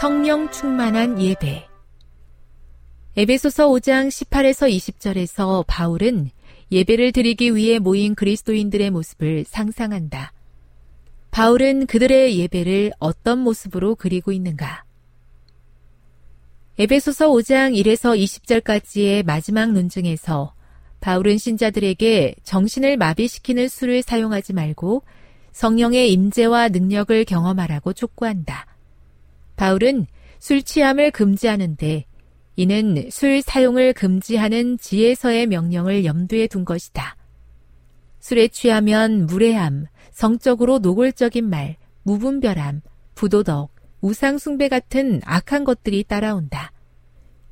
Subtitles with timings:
[0.00, 1.66] 성령 충만한 예배
[3.16, 6.30] 에베소서 5장 18에서 20절에서 바울은
[6.70, 10.34] 예배를 드리기 위해 모인 그리스도인들의 모습을 상상한다.
[11.30, 14.84] 바울은 그들의 예배를 어떤 모습으로 그리고 있는가?
[16.78, 20.52] 에베소서 5장 1에서 20절까지의 마지막 논증에서
[21.00, 25.04] 바울은 신자들에게 정신을 마비시키는 술을 사용하지 말고
[25.52, 28.75] 성령의 임재와 능력을 경험하라고 촉구한다.
[29.56, 30.06] 바울은
[30.38, 32.04] 술 취함을 금지하는데
[32.56, 37.16] 이는 술 사용을 금지하는 지혜서의 명령을 염두에 둔 것이다.
[38.20, 42.80] 술에 취하면 무례함, 성적으로 노골적인 말, 무분별함,
[43.14, 46.72] 부도덕, 우상숭배 같은 악한 것들이 따라온다.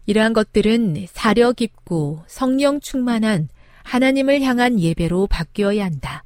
[0.07, 3.49] 이러한 것들은 사려 깊고 성령 충만한
[3.83, 6.25] 하나님을 향한 예배로 바뀌어야 한다.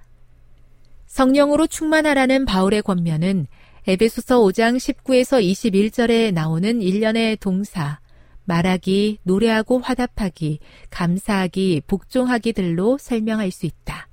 [1.06, 3.46] 성령으로 충만하라는 바울의 권면은
[3.88, 8.00] 에베소서 5장 19에서 21절에 나오는 일련의 동사,
[8.44, 10.58] 말하기, 노래하고 화답하기,
[10.90, 14.10] 감사하기, 복종하기들로 설명할 수 있다.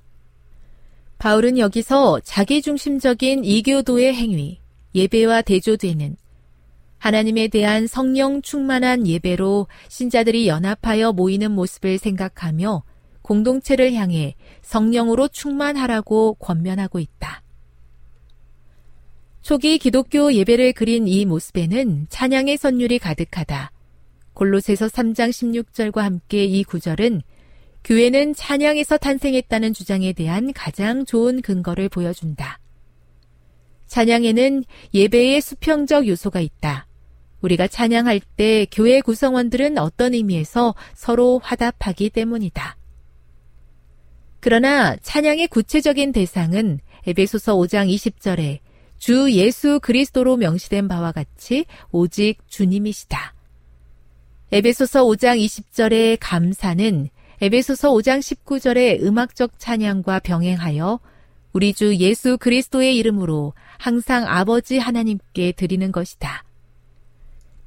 [1.18, 4.60] 바울은 여기서 자기중심적인 이교도의 행위,
[4.94, 6.16] 예배와 대조되는
[6.96, 12.82] 하나님에 대한 성령 충만한 예배로 신자들이 연합하여 모이는 모습을 생각하며
[13.20, 17.42] 공동체를 향해 성령으로 충만하라고 권면하고 있다.
[19.46, 23.70] 초기 기독교 예배를 그린 이 모습에는 찬양의 선율이 가득하다.
[24.34, 27.22] 골로새서 3장 16절과 함께 이 구절은
[27.84, 32.58] 교회는 찬양에서 탄생했다는 주장에 대한 가장 좋은 근거를 보여준다.
[33.86, 36.88] 찬양에는 예배의 수평적 요소가 있다.
[37.40, 42.76] 우리가 찬양할 때 교회 구성원들은 어떤 의미에서 서로 화답하기 때문이다.
[44.40, 48.65] 그러나 찬양의 구체적인 대상은 에베소서 5장 20절에
[48.98, 53.34] 주 예수 그리스도로 명시된 바와 같이 오직 주님이시다.
[54.52, 57.08] 에베소서 5장 20절의 감사는
[57.40, 61.00] 에베소서 5장 19절의 음악적 찬양과 병행하여
[61.52, 66.44] 우리 주 예수 그리스도의 이름으로 항상 아버지 하나님께 드리는 것이다.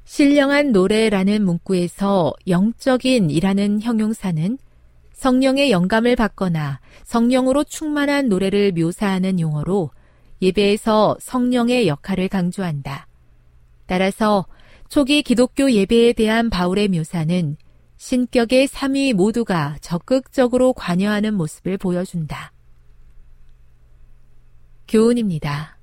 [0.04, 4.58] 신령한 노래라는 문구에서 영적인 이라는 형용사는
[5.12, 9.90] 성령의 영감을 받거나 성령으로 충만한 노래를 묘사하는 용어로
[10.42, 13.06] 예배에서 성령의 역할을 강조한다.
[13.86, 14.46] 따라서
[14.88, 17.56] 초기 기독교 예배에 대한 바울의 묘사는
[17.96, 22.52] 신격의 3위 모두가 적극적으로 관여하는 모습을 보여준다.
[24.88, 25.78] 교훈입니다.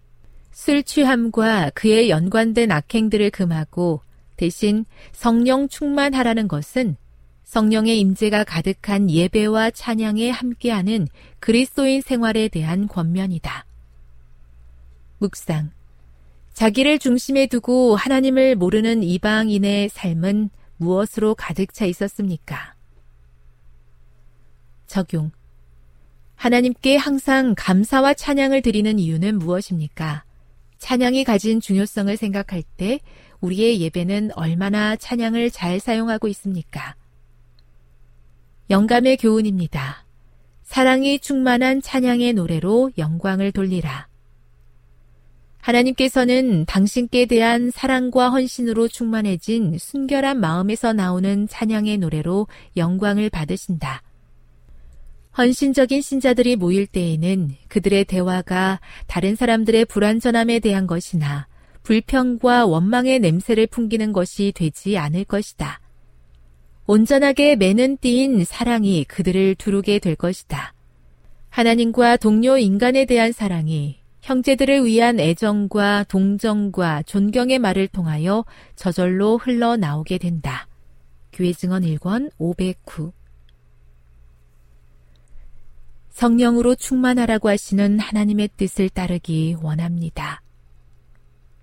[0.51, 4.01] 술 취함과 그에 연관된 악행들을 금하고
[4.36, 6.98] 대신 성령 충만하라는 것은
[7.44, 11.07] 성령의 임재가 가득한 예배와 찬양에 함께하는
[11.39, 13.65] 그리스도인 생활에 대한 권면이다.
[15.19, 15.72] 묵상.
[16.54, 22.75] 자기를 중심에 두고 하나님을 모르는 이방인의 삶은 무엇으로 가득 차 있었습니까?
[24.88, 25.31] 적용.
[26.36, 30.24] 하나님께 항상 감사와 찬양을 드리는 이유는 무엇입니까?
[30.78, 33.00] 찬양이 가진 중요성을 생각할 때
[33.42, 36.96] 우리의 예배는 얼마나 찬양을 잘 사용하고 있습니까?
[38.69, 40.06] 영감의 교훈입니다.
[40.64, 44.06] 사랑이 충만한 찬양의 노래로 영광을 돌리라.
[45.68, 52.48] 하나님께서는 당신께 대한 사랑과 헌신으로 충만해진 순결한 마음에서 나오는 찬양의 노래로
[52.78, 54.02] 영광을 받으신다.
[55.38, 61.48] 헌신적인 신자들이 모일 때에는 그들의 대화가 다른 사람들의 불완전함에 대한 것이나
[61.84, 65.81] 불평과 원망의 냄새를 풍기는 것이 되지 않을 것이다.
[66.86, 70.74] 온전하게 매는 띠인 사랑이 그들을 두르게 될 것이다.
[71.50, 78.44] 하나님과 동료 인간에 대한 사랑이 형제들을 위한 애정과 동정과 존경의 말을 통하여
[78.76, 80.68] 저절로 흘러나오게 된다.
[81.32, 83.14] 교회 증언 1권 509
[86.10, 90.42] 성령으로 충만하라고 하시는 하나님의 뜻을 따르기 원합니다.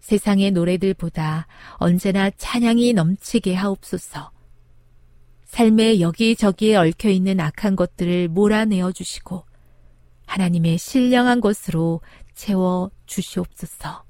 [0.01, 4.31] 세상의 노래들보다 언제나 찬양이 넘치게 하옵소서.
[5.45, 9.45] 삶의 여기저기에 얽혀 있는 악한 것들을 몰아내어 주시고
[10.25, 12.01] 하나님의 신령한 것으로
[12.35, 14.05] 채워 주시옵소서.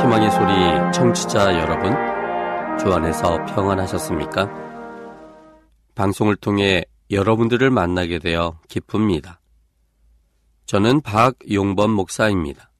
[0.00, 1.92] 희망의 소리 청취자 여러분,
[2.78, 4.48] 주 안에서 평안하셨습니까?
[5.94, 9.40] 방송을 통해 여러분들을 만나게 되어 기쁩니다.
[10.66, 12.70] 저는 박용범 목사입니다.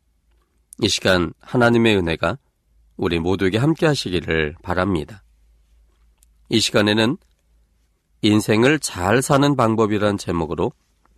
[0.83, 2.39] 이 시간 하나님의 은혜가
[2.97, 5.23] 우리 모두에게 함께 하시기를 바랍니다.
[6.49, 7.17] 이 시간에는
[8.23, 10.73] 인생을 잘 사는 방법이란 제목으로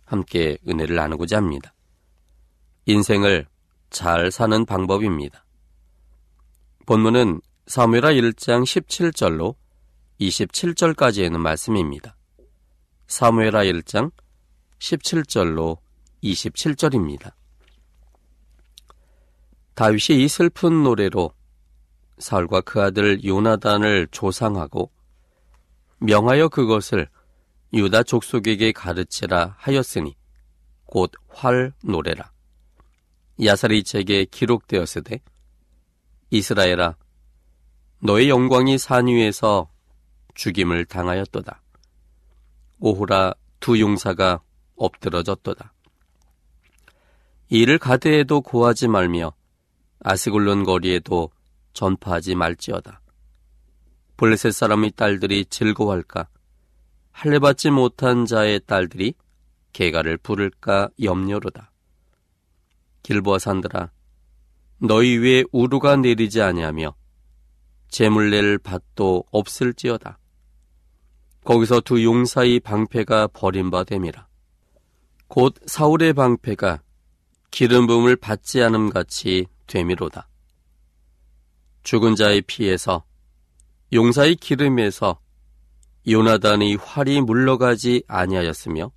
[0.05, 1.73] 함께 은혜를 나누고자 합니다.
[2.85, 3.47] 인생을
[3.89, 5.45] 잘 사는 방법입니다.
[6.85, 9.55] 본문은 사무엘하 1장 17절로
[10.19, 12.15] 27절까지 있는 말씀입니다.
[13.07, 14.11] 사무엘하 1장
[14.79, 15.77] 17절로
[16.23, 17.38] 27절입니다.
[19.79, 21.31] 다윗이 이 슬픈 노래로
[22.17, 24.91] 사울과 그 아들 요나단을 조상하고
[25.99, 27.07] 명하여 그것을
[27.71, 30.17] 유다 족속에게 가르치라 하였으니
[30.85, 32.29] 곧 활 노래라.
[33.41, 35.21] 야사리 책에 기록되었으되
[36.29, 36.97] 이스라엘아,
[37.99, 39.69] 너의 영광이 산 위에서
[40.35, 41.61] 죽임을 당하였도다.
[42.79, 44.41] 오호라 두 용사가
[44.75, 45.73] 엎드러졌도다.
[47.47, 49.38] 이를 가드에도 고하지 말며
[50.01, 51.29] 아스글론 거리에도
[51.73, 53.01] 전파하지 말지어다.
[54.17, 56.27] 블레셋 사람의 딸들이 즐거워할까?
[57.11, 59.13] 할례받지 못한 자의 딸들이
[59.73, 61.71] 개가를 부를까 염려로다.
[63.03, 63.91] 길보아 산들아,
[64.79, 66.95] 너희 위에 우루가 내리지 아니하며
[67.89, 70.19] 재물 낼 밭도 없을지어다.
[71.43, 74.27] 거기서 두 용사의 방패가 버림받됨이라.
[75.27, 76.81] 곧 사울의 방패가
[77.51, 80.27] 기름 부음을 받지 않음 같이 되미로다.
[81.83, 83.05] 죽은 자의 피에서
[83.93, 85.19] 용사의 기름에서
[86.07, 88.91] 요나단의 활이 물러가지 아니하였으며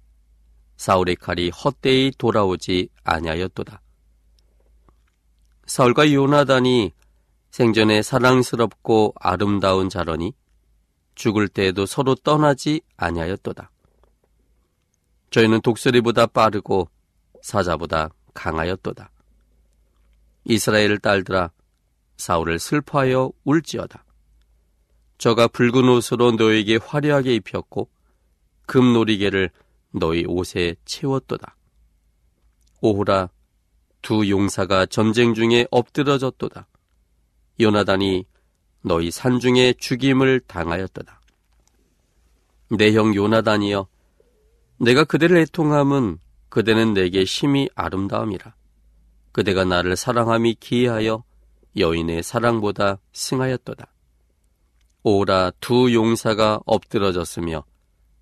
[0.77, 3.81] 사울의 칼이 헛되이 돌아오지 아니하였도다.
[5.67, 6.93] 사울과 요나단이
[7.51, 10.33] 생전에 사랑스럽고 아름다운 자러니
[11.15, 13.71] 죽을 때에도 서로 떠나지 아니하였도다.
[15.31, 16.89] 저희는 독수리보다 빠르고
[17.43, 19.11] 사자보다 강하였도다.
[20.45, 21.51] 이스라엘 딸들아
[22.17, 24.05] 사울을 슬퍼하여 울지어다.
[25.19, 27.89] 저가 붉은 옷으로 너에게 화려하게 입혔고
[28.67, 29.51] 금놀이개를
[29.93, 31.57] 너희 옷에 채웠도다.
[32.81, 33.31] 오호라
[34.01, 36.67] 두 용사가 전쟁 중에 엎드러졌도다.
[37.61, 38.27] 요나단이
[38.83, 41.21] 너희 산 중에 죽임을 당하였도다.
[42.71, 43.87] 내 형 요나단이여,
[44.79, 46.19] 내가 그대를 애통함은
[46.49, 48.55] 그대는 내게 심히 아름다움이라.
[49.33, 51.25] 그대가 나를 사랑함이 기이하여
[51.77, 53.87] 여인의 사랑보다 승하였도다.
[55.05, 57.65] 오라 두 용사가 엎드러졌으며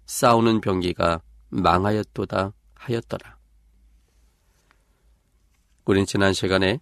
[0.06, 3.36] 싸우는 병기가 망하였도다 하였더라.
[5.84, 6.80] 우린 지난 시간에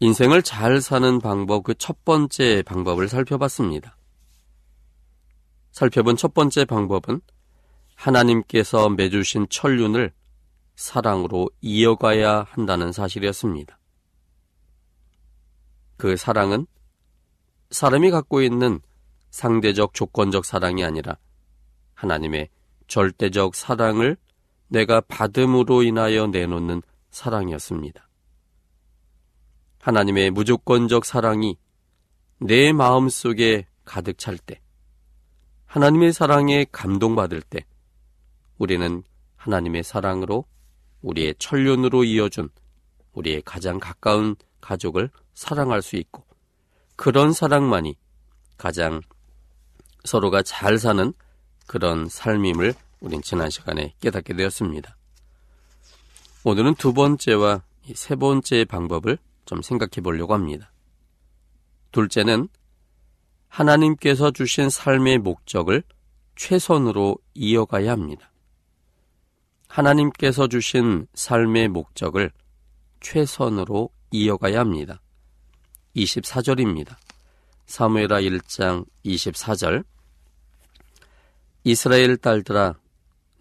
[0.00, 3.98] 인생을 잘 사는 방법 그 첫 번째 방법을 살펴봤습니다.
[5.72, 7.20] 살펴본 첫 번째 방법은
[7.94, 10.12] 하나님께서 매주신 천륜을
[10.80, 13.78] 사랑으로 이어가야 한다는 사실이었습니다.
[15.98, 16.66] 그 사랑은
[17.70, 18.80] 사람이 갖고 있는
[19.28, 21.18] 상대적 조건적 사랑이 아니라
[21.92, 22.48] 하나님의
[22.88, 24.16] 절대적 사랑을
[24.68, 28.08] 내가 받음으로 인하여 내놓는 사랑이었습니다.
[29.82, 31.58] 하나님의 무조건적 사랑이
[32.38, 34.62] 내 마음 속에 가득 찰 때,
[35.66, 37.66] 하나님의 사랑에 감동받을 때,
[38.56, 39.02] 우리는
[39.36, 40.46] 하나님의 사랑으로
[41.02, 42.48] 우리의 천륜으로 이어준
[43.12, 46.24] 우리의 가장 가까운 가족을 사랑할 수 있고,
[46.96, 47.96] 그런 사랑만이
[48.56, 49.00] 가장
[50.04, 51.12] 서로가 잘 사는
[51.66, 54.96] 그런 삶임을 우린 지난 시간에 깨닫게 되었습니다.
[56.44, 57.62] 오늘은 두 번째와
[57.94, 60.72] 세 번째 방법을 좀 생각해 보려고 합니다.
[61.92, 62.48] 둘째는
[63.48, 65.82] 하나님께서 주신 삶의 목적을
[66.36, 68.29] 최선으로 이어가야 합니다.
[69.70, 72.32] 하나님께서 주신 삶의 목적을
[73.00, 75.00] 최선으로 이어가야 합니다.
[75.94, 76.96] 24절입니다.
[77.66, 79.84] 사무엘하 1장 24절
[81.62, 82.74] 이스라엘 딸들아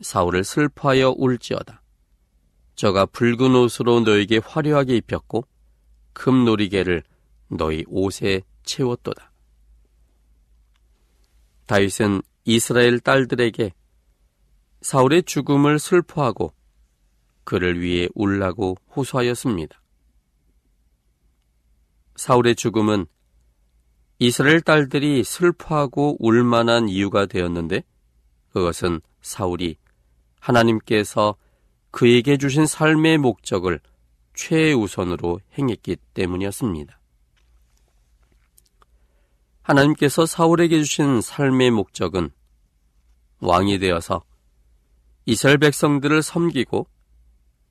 [0.01, 1.81] 사울을 슬퍼하여 울지어다.
[2.75, 5.45] 저가 붉은 옷으로 너에게 화려하게 입혔고
[6.13, 7.03] 금 놀이개를
[7.47, 9.31] 너희 옷에 채웠도다.
[11.65, 13.71] 다윗은 이스라엘 딸들에게
[14.81, 16.53] 사울의 죽음을 슬퍼하고
[17.43, 19.81] 그를 위해 울라고 호소하였습니다.
[22.15, 23.05] 사울의 죽음은
[24.19, 27.83] 이스라엘 딸들이 슬퍼하고 울만한 이유가 되었는데
[28.51, 29.77] 그것은 사울이
[30.39, 31.35] 하나님께서
[31.91, 33.79] 그에게 주신 삶의 목적을
[34.33, 36.99] 최우선으로 행했기 때문이었습니다.
[39.61, 42.31] 하나님께서 사울에게 주신 삶의 목적은
[43.39, 44.23] 왕이 되어서
[45.25, 46.87] 이스라엘 백성들을 섬기고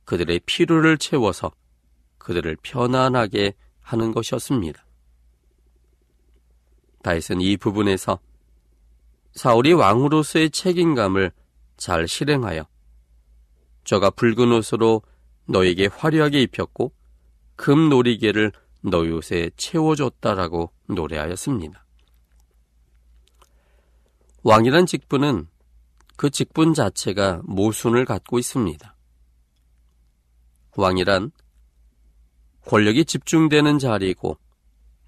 [0.05, 1.51] 그들의 필요를 채워서
[2.19, 4.85] 그들을 편안하게 하는 것이었습니다.
[7.03, 8.19] 다윗은 이 부분에서
[9.33, 11.33] 사울이 왕으로서의 책임감을
[11.77, 12.67] 잘 실행하여
[13.85, 15.03] 저가 붉은 옷으로
[15.47, 16.93] 너에게 화려하게 입혔고
[17.57, 18.53] 금 놀이개를
[18.83, 21.85] 너희 옷에 채워줬다라고 노래하였습니다.
[24.43, 25.49] 왕이란 직분은
[26.19, 28.97] 그 직분 자체가 모순을 갖고 있습니다.
[30.77, 31.31] 왕이란
[32.67, 34.37] 권력이 집중되는 자리이고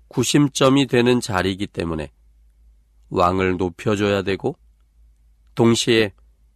[0.06, 2.12] 구심점이 되는 자리이기 때문에
[3.08, 4.56] 왕을 높여줘야 되고
[5.56, 6.12] 동시에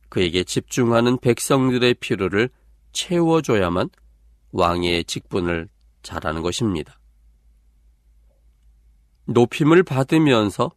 [0.08, 2.48] 그에게 집중하는 백성들의 필요를
[2.92, 3.90] 채워줘야만
[4.52, 5.68] 왕의 직분을
[6.04, 7.00] 잘하는 것입니다.
[9.24, 10.70] 높임을 받으면서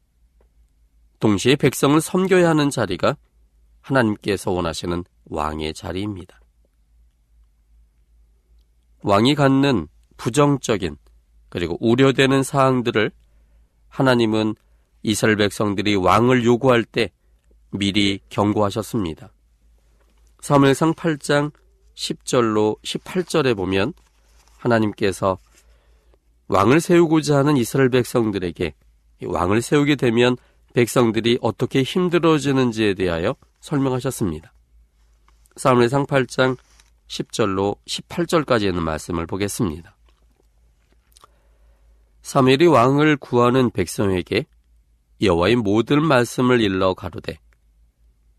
[1.19, 3.15] 동시에 백성을 섬겨야 하는 자리가
[3.87, 6.39] 하나님께서 원하시는 왕의 자리입니다.
[9.01, 10.97] 왕이 갖는 부정적인
[11.49, 13.11] 그리고 우려되는 사항들을
[13.87, 14.55] 하나님은
[15.03, 17.11] 이스라엘 백성들이 왕을 요구할 때
[17.71, 19.31] 미리 경고하셨습니다.
[20.41, 21.51] 사무엘상 8장
[21.95, 23.93] 10절로 18절에 보면
[24.57, 25.37] 하나님께서
[26.47, 28.73] 왕을 세우고자 하는 이스라엘 백성들에게
[29.25, 30.37] 왕을 세우게 되면
[30.73, 33.35] 백성들이 어떻게 힘들어지는지에 대하여
[33.67, 34.53] 설명하셨습니다.
[35.57, 36.57] 사무엘상 8장
[37.07, 39.95] 10절로 18절까지 있는 말씀을 보겠습니다.
[42.21, 44.45] 사무엘이 왕을 구하는 백성에게
[45.21, 47.39] 여호와의 모든 말씀을 일러 가로되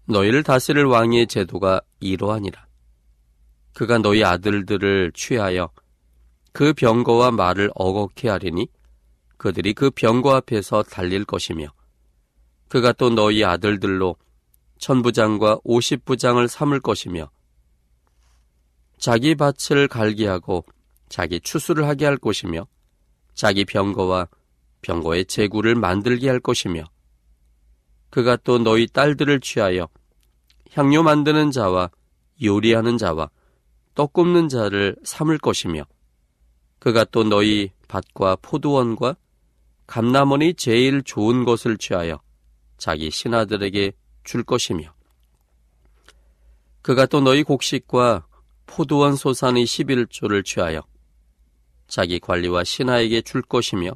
[0.06, 2.66] 너희를 다스릴 왕의 제도가 이러하니라.
[3.74, 5.70] 그가 너희 아들들을 취하여
[6.52, 8.68] 그 병거와 말을 어겁게 하리니
[9.36, 11.66] 그들이 그 병거 앞에서 달릴 것이며
[12.68, 14.16] 그가 또 너희 아들들로
[14.78, 17.30] 천부장과 오십부장을 삼을 것이며
[18.98, 20.64] 자기 밭을 갈게 하고
[21.08, 22.66] 자기 추수를 하게 할 것이며
[23.34, 24.28] 자기 병거와
[24.82, 26.84] 병거의 제구를 만들게 할 것이며
[28.10, 29.88] 그가 또 너희 딸들을 취하여
[30.72, 31.90] 향료 만드는 자와
[32.42, 33.30] 요리하는 자와
[33.94, 35.84] 떡 굽는 자를 삼을 것이며
[36.78, 39.16] 그가 또 너희 밭과 포도원과
[39.86, 42.20] 감나원이 제일 좋은 것을 취하여
[42.76, 43.92] 자기 신하들에게
[44.28, 44.92] 줄 것이며
[46.82, 48.26] 그가 또 너희 곡식과
[48.66, 50.82] 포도원 소산의 11조를 취하여
[51.86, 53.92] 자기 관리와 신하에게 줄 것이며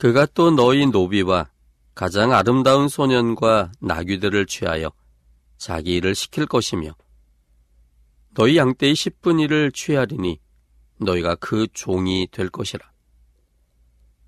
[0.00, 1.48] 그가 또 너희 노비와
[1.94, 4.90] 가장 아름다운 소년과 나귀들을 취하여
[5.58, 6.96] 자기 일을 시킬 것이며
[8.34, 10.40] 너희 양떼의 10분 일을 취하리니
[10.98, 12.90] 너희가 그 종이 될 것이라.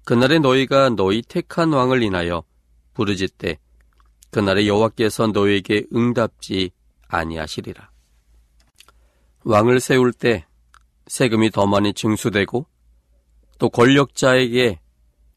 [0.05, 2.45] 그날에 너희가 너희 택한 왕을 인하여
[2.95, 3.59] 부르짖되
[4.31, 6.71] 그날에 여호와께서 너희에게 응답지
[7.09, 7.91] 아니하시리라.
[9.45, 10.45] 왕을 세울 때
[11.07, 12.67] 세금이 더 많이 증수되고
[13.59, 14.81] 또 권력자에게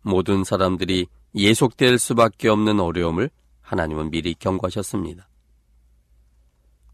[0.01, 3.29] 모든 사람들이 예속될 수밖에 없는 어려움을
[3.62, 5.29] 하나님은 미리 경고하셨습니다.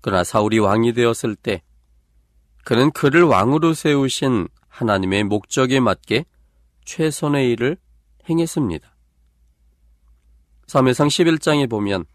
[0.02, 1.62] 그러나 사울이 왕이 되었을 때
[2.64, 6.25] 그는 그를 왕으로 세우신 하나님의 목적에 맞게
[6.84, 7.78] 최선의 일을
[8.30, 8.95] 행했습니다.
[10.68, 12.06] 3회상 11장에 보면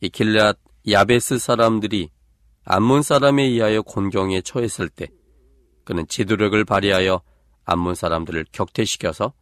[0.00, 0.58] 이 길앗
[0.88, 2.10] 야베스 사람들이
[2.64, 5.08] 암몬 사람에 의하여 곤경에 처했을 때
[5.84, 7.22] 그는 지도력을 발휘하여
[7.64, 9.32] 암몬 사람들을 격퇴시켜서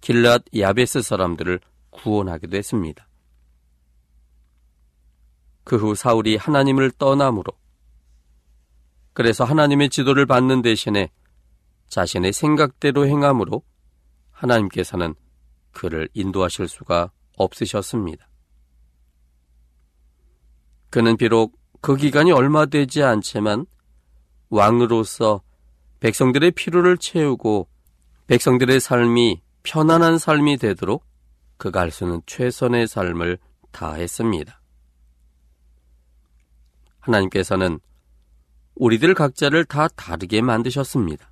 [0.00, 3.08] 길앗 야베스 사람들을 구원하기도 했습니다.
[5.64, 7.52] 그 후 사울이 하나님을 떠남으로
[9.14, 11.10] 그래서 하나님의 지도를 받는 대신에
[11.88, 13.62] 자신의 생각대로 행함으로
[14.32, 15.14] 하나님께서는
[15.72, 18.28] 그를 인도하실 수가 없으셨습니다.
[20.90, 23.66] 그는 비록 그 기간이 얼마 되지 않지만
[24.48, 25.42] 왕으로서
[26.00, 27.68] 백성들의 피로를 채우고
[28.26, 31.04] 백성들의 삶이 편안한 삶이 되도록
[31.56, 33.38] 그가 할 수는 최선의 삶을
[33.72, 34.60] 다했습니다.
[37.00, 37.80] 하나님께서는
[38.76, 41.30] 우리들 각자를 다 다르게 만드셨습니다.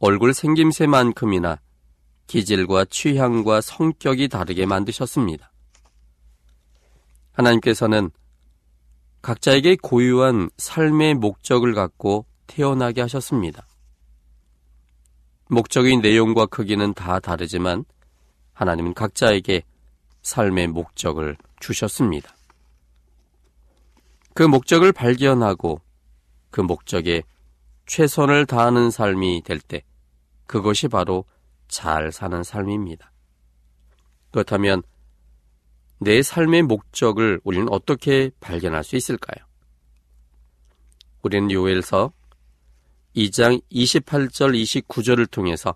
[0.00, 1.60] 얼굴 생김새만큼이나
[2.26, 5.50] 기질과 취향과 성격이 다르게 만드셨습니다.
[7.32, 8.10] 하나님께서는
[9.22, 13.66] 각자에게 고유한 삶의 목적을 갖고 태어나게 하셨습니다.
[15.48, 17.84] 목적의 내용과 크기는 다 다르지만
[18.52, 19.62] 하나님은 각자에게
[20.22, 22.34] 삶의 목적을 주셨습니다.
[24.34, 25.80] 그 목적을 발견하고
[26.50, 27.22] 그 목적에
[27.86, 29.82] 최선을 다하는 삶이 될 때
[30.46, 31.24] 그것이 바로
[31.68, 33.10] 잘 사는 삶입니다.
[34.30, 34.82] 그렇다면
[35.98, 39.44] 내 삶의 목적을 우리는 어떻게 발견할 수 있을까요?
[41.22, 42.12] 우리는 요엘서
[43.16, 45.74] 2장 28절 29절을 통해서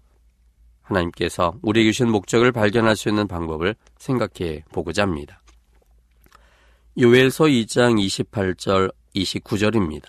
[0.82, 5.40] 하나님께서 우리에게 주신 목적을 발견할 수 있는 방법을 생각해 보고자 합니다.
[6.98, 10.06] 요엘서 2장 28절 29절입니다.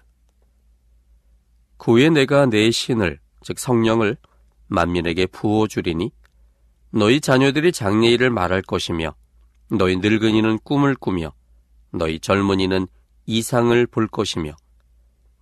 [1.78, 4.18] 그 후에 내가 내 신을 즉 성령을
[4.70, 6.12] 만민에게 부어 주리니
[6.92, 9.14] 너희 자녀들이 장래일을 말할 것이며
[9.70, 11.34] 너희 늙은이는 꿈을 꾸며
[11.92, 12.88] 너희 젊은이는
[13.26, 14.56] 이상을 볼 것이며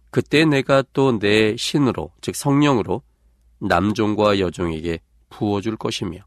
[0.09, 3.01] 그때 내가 또 내 신으로 즉 성령으로
[3.59, 6.19] 남종과 여종에게 부어줄 것이며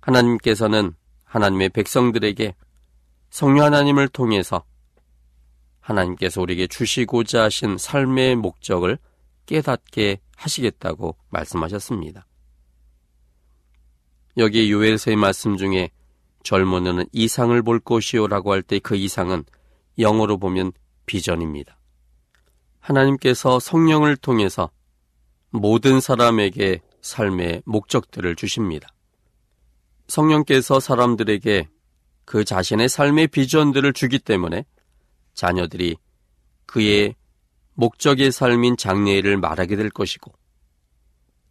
[0.00, 2.54] 하나님께서는 하나님의 백성들에게
[3.30, 4.64] 성령 하나님을 통해서
[5.80, 8.98] 하나님께서 우리에게 주시고자 하신 삶의 목적을
[9.46, 12.26] 깨닫게 하시겠다고 말씀하셨습니다.
[14.36, 15.90] 여기 요엘서의 말씀 중에
[16.44, 19.44] 젊은 이는 이상을 볼 것이요라고 할 때 그 이상은
[19.98, 20.72] 영어로 보면
[21.06, 21.78] 비전입니다.
[22.78, 24.70] 하나님께서 성령을 통해서
[25.50, 28.88] 모든 사람에게 삶의 목적들을 주십니다.
[30.06, 31.68] 성령께서 사람들에게
[32.24, 34.64] 그 자신의 삶의 비전들을 주기 때문에
[35.34, 35.96] 자녀들이
[36.66, 37.14] 그의
[37.78, 40.32] 목적의 삶인 장래일을 말하게 될 것이고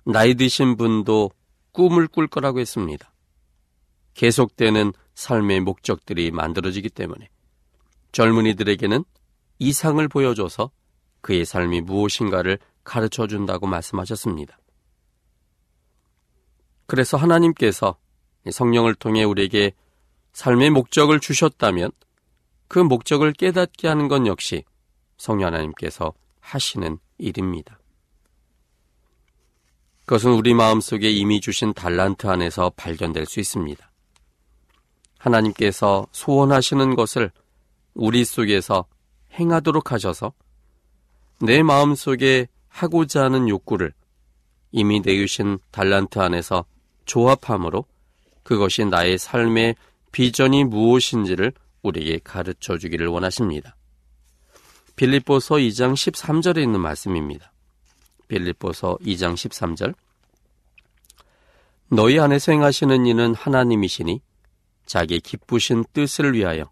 [0.04, 1.32] 나이 드신 분도
[1.72, 3.14] 꿈을 꿀 거라고 했습니다.
[4.14, 7.30] 계속되는 삶의 목적들이 만들어지기 때문에
[8.12, 9.06] 젊은이들에게는
[9.60, 10.70] 이상을 보여줘서
[11.22, 14.60] 그의 삶이 무엇인가를 가르쳐 준다고 말씀하셨습니다.
[16.88, 17.98] 그래서 하나님께서
[18.52, 19.72] 성령을 통해 우리에게
[20.34, 21.92] 삶의 목적을 주셨다면
[22.68, 24.66] 그 목적을 깨닫게 하는 건 역시
[25.18, 27.80] 성령 하나님께서 하시는 일입니다.
[30.06, 33.92] 그것은 우리 마음속에 이미 주신 달란트 안에서 발견될 수 있습니다.
[35.18, 37.32] 하나님께서 소원하시는 것을
[37.94, 38.86] 우리 속에서
[39.34, 40.32] 행하도록 하셔서
[41.42, 43.94] 내 마음속에 하고자 하는 욕구를
[44.72, 46.66] 이미 내주신 달란트 안에서
[47.06, 47.86] 조합함으로
[48.44, 49.76] 그것이 나의 삶의
[50.12, 51.52] 비전이 무엇인지를
[51.82, 53.76] 우리에게 가르쳐 주기를 원하십니다.
[54.98, 57.54] 빌립보서 2장 13절에 있는 말씀입니다.
[58.28, 59.94] 빌립보서 2장 13절
[61.90, 64.22] 너희 안에서 행하시는 이는 하나님이시니
[64.88, 66.72] 자기 기쁘신 뜻을 위하여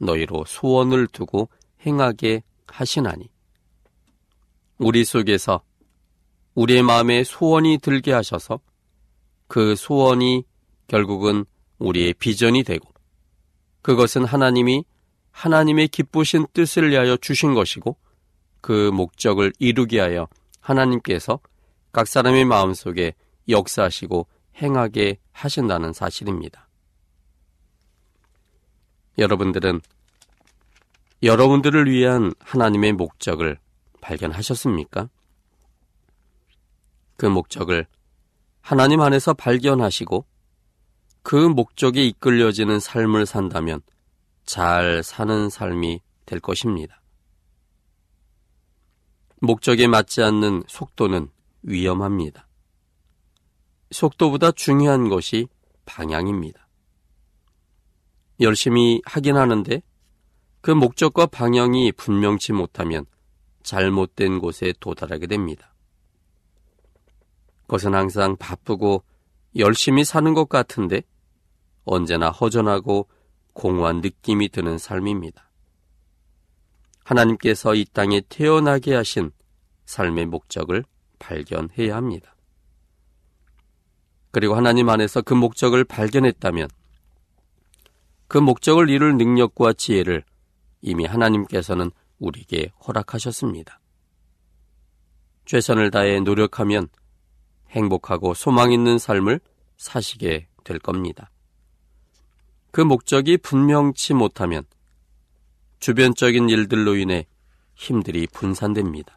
[0.00, 1.48] 너희로 소원을 두고
[1.84, 3.28] 행하게 하시나니
[4.78, 5.60] 우리 속에서
[6.54, 8.60] 우리의 마음에 소원이 들게 하셔서
[9.48, 10.44] 그 소원이
[10.86, 11.44] 결국은
[11.78, 12.88] 우리의 비전이 되고
[13.82, 14.84] 그것은 하나님이
[15.38, 17.96] 하나님의 기쁘신 뜻을 위하여 주신 것이고
[18.60, 20.26] 그 목적을 이루기 위하여
[20.58, 21.38] 하나님께서
[21.92, 23.14] 각 사람의 마음속에
[23.48, 26.68] 역사하시고 행하게 하신다는 사실입니다.
[29.16, 29.80] 여러분들은
[31.22, 33.58] 여러분들을 위한 하나님의 목적을
[34.00, 35.08] 발견하셨습니까?
[37.16, 37.86] 그 목적을
[38.60, 40.24] 하나님 안에서 발견하시고
[41.22, 43.82] 그 목적에 이끌려지는 삶을 산다면
[44.48, 47.02] 잘 사는 삶이 될 것입니다.
[49.42, 51.28] 목적에 맞지 않는 속도는
[51.64, 52.48] 위험합니다.
[53.90, 55.48] 속도보다 중요한 것이
[55.84, 56.66] 방향입니다.
[58.40, 59.82] 열심히 하긴 하는데
[60.62, 63.04] 그 목적과 방향이 분명치 못하면
[63.64, 65.74] 잘못된 곳에 도달하게 됩니다.
[67.66, 69.04] 그것은 항상 바쁘고
[69.56, 71.02] 열심히 사는 것 같은데
[71.84, 73.08] 언제나 허전하고
[73.58, 75.50] 공허한 느낌이 드는 삶입니다.
[77.02, 79.32] 하나님께서 이 땅에 태어나게 하신
[79.84, 80.84] 삶의 목적을
[81.18, 82.36] 발견해야 합니다.
[84.30, 86.68] 그리고 하나님 안에서 그 목적을 발견했다면
[88.28, 90.22] 그 목적을 이룰 능력과 지혜를
[90.80, 91.90] 이미 하나님께서는
[92.20, 93.80] 우리에게 허락하셨습니다.
[95.46, 96.88] 최선을 다해 노력하면
[97.70, 99.40] 행복하고 소망 있는 삶을
[99.78, 101.32] 사시게 될 겁니다.
[102.70, 104.64] 그 목적이 분명치 못하면
[105.80, 107.26] 주변적인 일들로 인해
[107.74, 109.16] 힘들이 분산됩니다.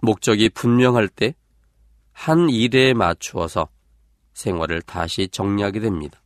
[0.00, 1.34] 목적이 분명할 때
[2.14, 3.68] 한 일에 맞추어서
[4.32, 6.22] 생활을 다시 정리하게 됩니다.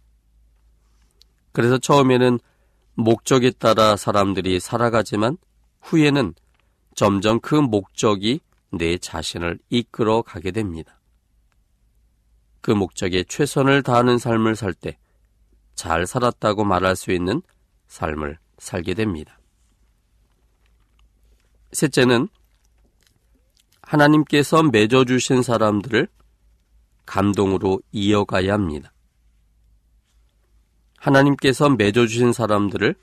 [1.52, 2.38] 그래서 처음에는
[2.94, 5.38] 목적에 따라 사람들이 살아가지만
[5.80, 6.34] 후에는
[6.94, 11.00] 점점 그 목적이 내 자신을 이끌어 가게 됩니다.
[12.60, 14.98] 그 목적에 최선을 다하는 삶을 살 때
[15.78, 17.40] 잘 살았다고 말할 수 있는
[17.86, 19.38] 삶을 살게 됩니다.
[21.70, 22.28] 셋째는
[23.82, 26.08] 하나님께서 맺어주신 사람들을
[27.06, 28.92] 감동으로 이어가야 합니다.
[30.98, 32.96] 하나님께서 맺어주신 사람들을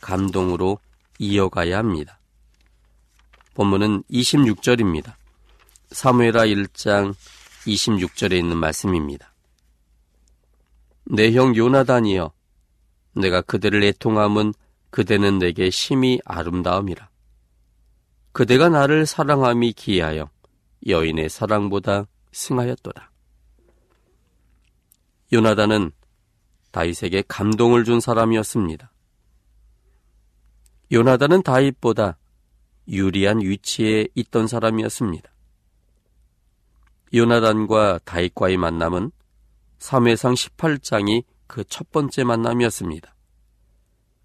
[0.00, 0.78] 감동으로
[1.18, 2.20] 이어가야 합니다.
[3.54, 5.14] 본문은 26절입니다.
[5.90, 7.12] 사무엘하 1장
[7.66, 9.33] 26절에 있는 말씀입니다.
[11.06, 12.32] 내 형 요나단이여
[13.16, 14.54] 내가 그대를 애통함은
[14.90, 17.08] 그대는 내게 심히 아름다움이라.
[18.32, 20.30] 그대가 나를 사랑함이 기하여
[20.86, 23.10] 여인의 사랑보다 승하였도다.
[25.32, 25.92] 요나단은
[26.72, 28.92] 다윗에게 감동을 준 사람이었습니다.
[30.92, 32.18] 요나단은 다윗보다
[32.88, 35.30] 유리한 위치에 있던 사람이었습니다.
[37.14, 39.12] 요나단과 다윗과의 만남은
[39.84, 43.14] 3회상 18장이 그 첫 번째 만남이었습니다.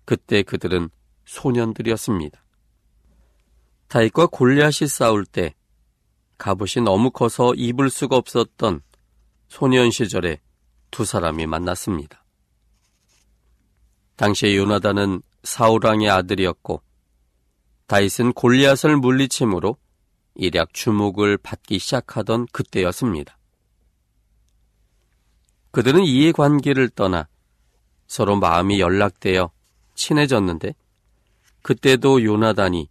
[0.06, 0.90] 그때 그들은
[1.26, 2.44] 소년들이었습니다.
[3.90, 5.56] 다윗과 골리앗이 싸울 때
[6.38, 8.82] 갑옷이 너무 커서 입을 수가 없었던
[9.50, 10.40] 소년 시절에
[10.92, 12.24] 두 사람이 만났습니다.
[14.16, 16.82] 당시에 요나단은 사우랑의 아들이었고
[17.88, 19.78] 다윗은 골리앗을 물리침으로
[20.36, 23.39] 일약 주목을 받기 시작하던 그때였습니다.
[25.72, 27.28] 그들은 이해관계를 떠나
[28.08, 29.52] 서로 마음이 연락되어
[29.96, 30.74] 친해졌는데
[31.62, 32.90] 그때도 요나단이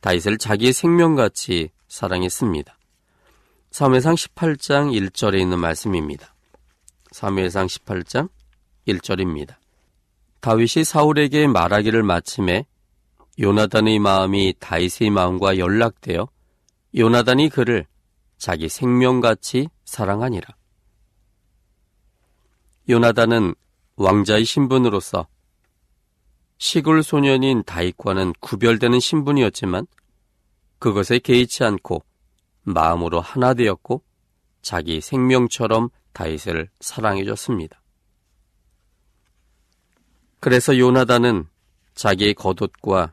[0.00, 2.78] 다윗을 자기의 생명같이 사랑했습니다.
[3.72, 6.34] 3회상 18장 1절에 있는 말씀입니다.
[7.12, 8.28] 3회상 18장
[8.86, 9.56] 1절입니다.
[10.40, 12.66] 다윗이 사울에게 말하기를 마침에
[13.40, 16.28] 요나단의 마음이 다윗의 마음과 연락되어
[16.96, 17.86] 요나단이 그를
[18.36, 20.57] 자기 생명같이 사랑하니라.
[22.88, 23.54] 요나단은
[23.96, 25.26] 왕자의 신분으로서
[26.56, 29.86] 시골 소년인 다윗과는 구별되는 신분이었지만
[30.78, 32.02] 그것에 개의치 않고
[32.62, 34.02] 마음으로 하나 되었고
[34.62, 37.80] 자기 생명처럼 다윗을 사랑해 줬습니다.
[40.40, 41.46] 그래서 요나단은
[41.94, 43.12] 자기의 겉옷과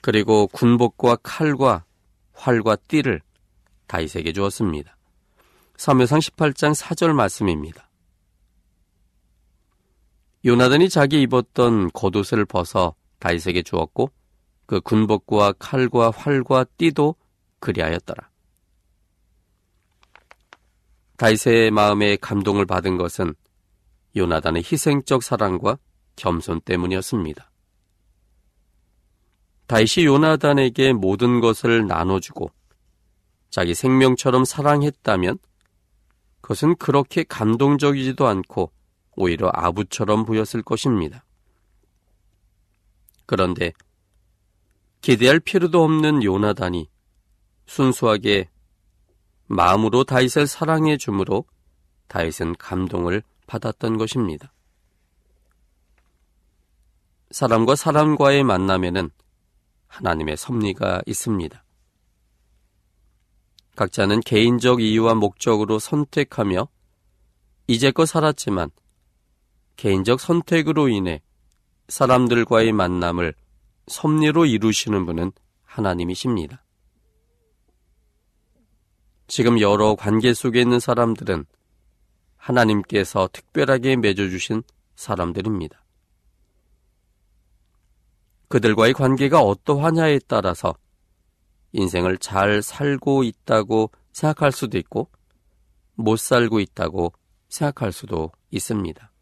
[0.00, 1.84] 그리고 군복과 칼과
[2.32, 3.20] 활과 띠를
[3.86, 4.96] 다윗에게 주었습니다.
[5.76, 7.87] 3회상 18장 4절 말씀입니다.
[10.48, 14.10] 요나단이 자기 입었던 겉옷을 벗어 다윗에게 주었고
[14.64, 17.16] 그 군복과 칼과 활과 띠도
[17.60, 18.30] 그리하였더라.
[21.18, 23.34] 다윗의 마음에 감동을 받은 것은
[24.16, 25.78] 요나단의 희생적 사랑과
[26.16, 27.50] 겸손 때문이었습니다.
[29.66, 32.50] 다윗이 요나단에게 모든 것을 나눠주고
[33.50, 35.38] 자기 생명처럼 사랑했다면
[36.40, 38.72] 그것은 그렇게 감동적이지도 않고
[39.18, 41.24] 오히려 아부처럼 보였을 것입니다.
[43.26, 43.72] 그런데
[45.00, 46.88] 기대할 필요도 없는 요나단이
[47.66, 48.48] 순수하게
[49.46, 51.44] 마음으로 다윗을 사랑해 주므로
[52.06, 54.52] 다윗은 감동을 받았던 것입니다.
[57.30, 59.10] 사람과 사람과의 만남에는
[59.88, 61.64] 하나님의 섭리가 있습니다.
[63.76, 66.68] 각자는 개인적 이유와 목적으로 선택하며
[67.66, 68.70] 이제껏 살았지만
[69.78, 71.22] 개인적 선택으로 인해
[71.86, 73.32] 사람들과의 만남을
[73.86, 75.30] 섭리로 이루시는 분은
[75.62, 76.64] 하나님이십니다.
[79.28, 81.46] 지금 여러 관계 속에 있는 사람들은
[82.36, 84.64] 하나님께서 특별하게 맺어주신
[84.96, 85.84] 사람들입니다.
[88.48, 90.74] 그들과의 관계가 어떠하냐에 따라서
[91.72, 95.08] 인생을 잘 살고 있다고 생각할 수도 있고
[95.94, 97.12] 못 살고 있다고
[97.48, 99.12] 생각할 수도 있습니다.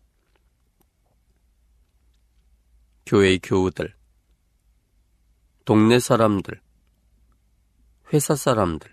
[3.06, 3.94] 교회의 교우들,
[5.64, 6.60] 동네 사람들,
[8.12, 8.92] 회사 사람들,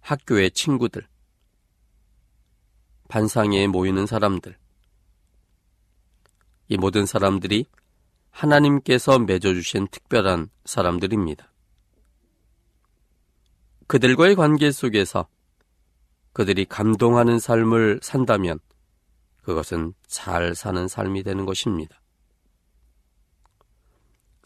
[0.00, 1.08] 학교의 친구들,
[3.08, 4.58] 반상회에 모이는 사람들,
[6.68, 7.64] 이 모든 사람들이
[8.30, 11.50] 하나님께서 맺어주신 특별한 사람들입니다.
[13.86, 15.28] 그들과의 관계 속에서
[16.34, 18.58] 그들이 감동하는 삶을 산다면
[19.40, 22.02] 그것은 잘 사는 삶이 되는 것입니다.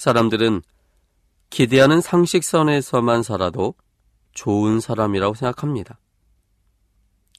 [0.01, 0.63] 사람들은
[1.51, 3.75] 기대하는 상식선에서만 살아도
[4.33, 6.01] 좋은 사람이라고 생각합니다.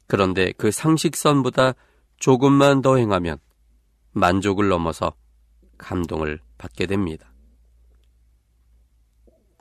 [0.06, 1.74] 그런데 그 상식선보다
[2.18, 3.40] 조금만 더 행하면
[4.12, 5.16] 만족을 넘어서
[5.80, 7.34] 감동을 받게 됩니다.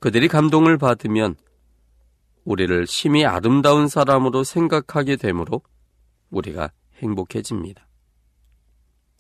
[0.01, 1.37] 그들이 감동을 받으면
[2.45, 5.63] 우리를 심히 아름다운 사람으로 생각하게 되므로
[6.29, 7.89] 우리가 행복해집니다.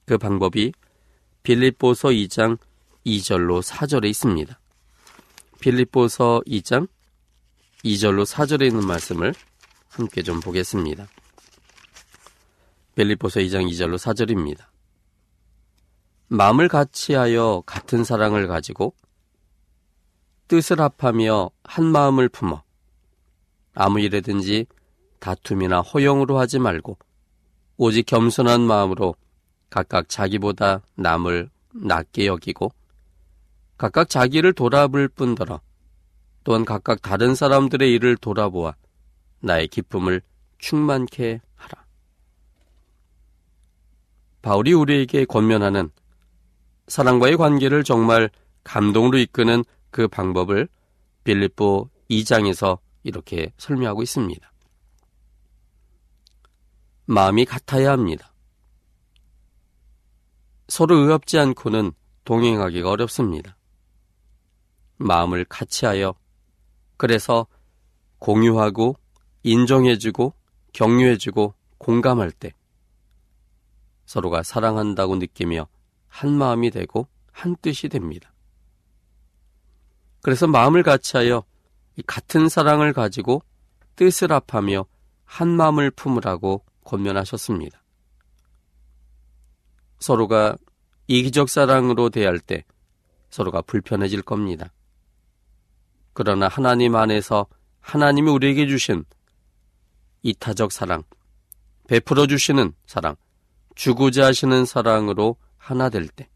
[0.05, 0.75] 그 방법이
[1.43, 2.59] 빌립보서 2장
[3.07, 4.59] 2절로 4절에 있습니다.
[5.61, 6.89] 빌립보서 2장
[7.85, 9.35] 2절로 4절에 있는 말씀을
[9.89, 11.09] 함께 좀 보겠습니다.
[12.95, 14.65] 빌립보서 2장 2절로 4절입니다.
[16.29, 18.95] 마음을 같이하여 같은 사랑을 가지고
[20.49, 22.63] 뜻을 합하며 한 마음을 품어
[23.75, 24.67] 아무 일에든지
[25.19, 26.99] 다툼이나 허용으로 하지 말고
[27.77, 29.15] 오직 겸손한 마음으로
[29.71, 32.73] 각각 자기보다 남을 낮게 여기고
[33.81, 35.63] 각각 자기를 돌아볼 뿐더러
[36.45, 38.75] 또한 각각 다른 사람들의 일을 돌아보아
[39.39, 40.21] 나의 기쁨을
[40.59, 41.87] 충만케 하라.
[44.43, 45.91] 바울이 우리에게 권면하는
[46.89, 48.29] 사랑과의 관계를 정말
[48.65, 50.69] 감동으로 이끄는 그 방법을
[51.25, 54.53] 빌립보 2장에서 이렇게 설명하고 있습니다.
[57.07, 58.35] 마음이 같아야 합니다.
[60.69, 61.93] 서로 의합지 않고는
[62.25, 63.57] 동행하기가 어렵습니다.
[65.01, 66.15] 마음을 같이 하여
[66.97, 67.47] 그래서
[68.19, 68.97] 공유하고
[69.43, 70.35] 인정해주고
[70.75, 72.53] 격려해주고 공감할 때
[74.05, 75.67] 서로가 사랑한다고 느끼며
[76.09, 78.33] 한 마음이 되고 한 뜻이 됩니다.
[80.23, 81.45] 그래서 마음을 같이하여
[82.07, 83.43] 같은 사랑을 가지고
[83.97, 84.85] 뜻을 합하며
[85.25, 87.83] 한 마음을 품으라고 권면하셨습니다.
[89.99, 90.57] 서로가
[91.07, 92.65] 이기적 사랑으로 대할 때
[93.31, 94.73] 서로가 불편해질 겁니다.
[96.13, 97.47] 그러나 하나님 안에서
[97.81, 99.05] 하나님이 우리에게 주신
[100.23, 101.03] 이타적 사랑,
[101.89, 103.17] 베풀어 주시는 사랑,
[103.75, 106.29] 주고자 하시는 사랑으로 하나 될 때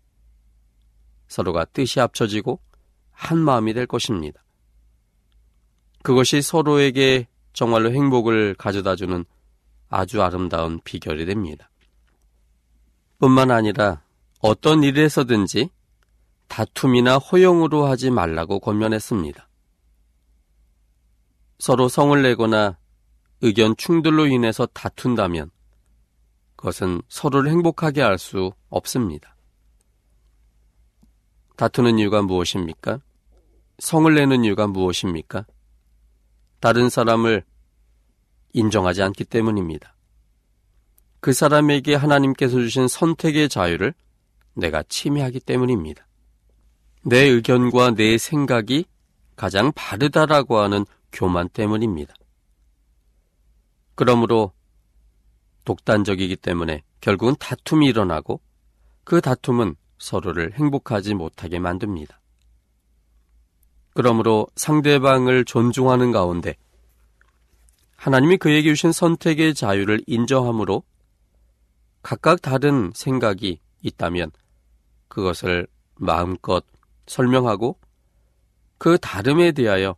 [1.28, 2.60] 서로가 뜻이 합쳐지고
[3.10, 4.44] 한 마음이 될 것입니다.
[6.02, 9.24] 그것이 서로에게 정말로 행복을 가져다 주는
[9.88, 11.70] 아주 아름다운 비결이 됩니다.
[13.18, 14.02] 뿐만 아니라
[14.40, 15.70] 어떤 일에서든지
[16.48, 19.48] 다툼이나 허용으로 하지 말라고 권면했습니다.
[21.64, 22.76] 서로 성을 내거나
[23.40, 25.50] 의견 충돌로 인해서 다툰다면
[26.56, 29.34] 그것은 서로를 행복하게 할 수 없습니다.
[31.56, 33.00] 다투는 이유가 무엇입니까?
[33.78, 35.46] 성을 내는 이유가 무엇입니까?
[36.60, 37.44] 다른 사람을
[38.52, 39.96] 인정하지 않기 때문입니다.
[41.20, 43.94] 그 사람에게 하나님께서 주신 선택의 자유를
[44.52, 46.06] 내가 침해하기 때문입니다.
[47.04, 48.84] 내 의견과 내 생각이
[49.34, 52.14] 가장 바르다라고 하는 교만 때문입니다.
[53.94, 54.52] 그러므로
[55.64, 58.40] 독단적이기 때문에 결국은 다툼이 일어나고
[59.04, 62.20] 그 다툼은 서로를 행복하지 못하게 만듭니다.
[63.94, 66.56] 그러므로 상대방을 존중하는 가운데
[67.96, 70.82] 하나님이 그에게 주신 선택의 자유를 인정함으로
[72.02, 74.30] 각각 다른 생각이 있다면
[75.08, 76.64] 그것을 마음껏
[77.06, 77.78] 설명하고
[78.78, 79.96] 그 다름에 대하여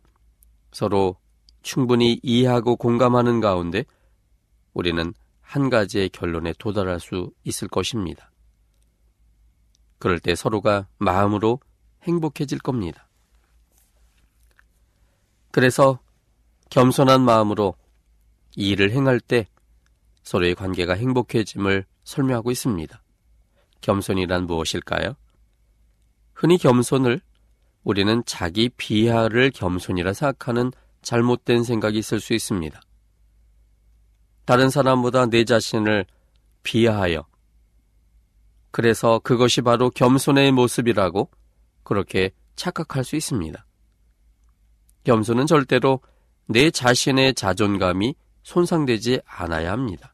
[0.77, 1.15] 서로
[1.63, 3.83] 충분히 이해하고 공감하는 가운데
[4.75, 5.11] 우리는
[5.41, 8.29] 한 가지의 결론에 도달할 수 있을 것입니다.
[9.97, 11.59] 그럴 때 서로가 마음으로
[12.03, 13.09] 행복해질 겁니다.
[15.49, 15.97] 그래서
[16.69, 17.73] 겸손한 마음으로
[18.55, 19.47] 이 일을 행할 때
[20.21, 23.01] 서로의 관계가 행복해짐을 설명하고 있습니다.
[23.81, 25.15] 겸손이란 무엇일까요?
[26.35, 27.19] 흔히 겸손을
[27.87, 30.73] 우리는 자기 비하를 겸손이라 생각하는
[31.03, 32.81] 잘못된 생각이 있을 수 있습니다.
[34.43, 36.05] 다른 사람보다 내 자신을
[36.63, 37.25] 비하하여
[38.71, 41.29] 그래서 그것이 바로 겸손의 모습이라고
[41.83, 43.65] 그렇게 착각할 수 있습니다.
[45.05, 46.01] 겸손은 절대로
[46.45, 50.13] 내 자신의 자존감이 손상되지 않아야 합니다.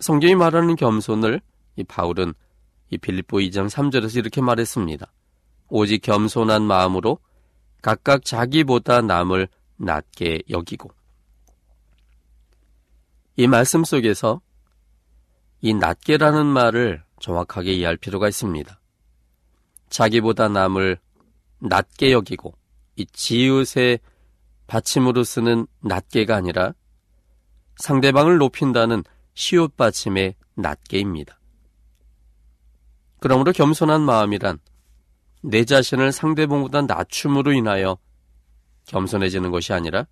[0.00, 1.40] 성경이 말하는 겸손을
[1.76, 2.34] 이 바울은
[2.90, 5.12] 이 빌립보 2장 3절에서 이렇게 말했습니다.
[5.68, 7.18] 오직 겸손한 마음으로
[7.82, 10.90] 각각 자기보다 남을 낮게 여기고
[13.36, 14.40] 이 말씀 속에서
[15.60, 18.80] 이 낮게라는 말을 정확하게 이해할 필요가 있습니다.
[19.90, 20.98] 자기보다 남을
[21.60, 22.54] 낮게 여기고
[22.96, 24.00] 이 지읒의
[24.66, 26.74] 받침으로 쓰는 낮게가 아니라
[27.76, 29.04] 상대방을 높인다는
[29.34, 31.38] 시옷 받침의 낮게입니다.
[33.20, 34.58] 그러므로 겸손한 마음이란
[35.42, 37.98] 내 자신을 상대방보다 낮춤으로 인하여
[38.86, 40.06] 겸손해지는 것이 아니라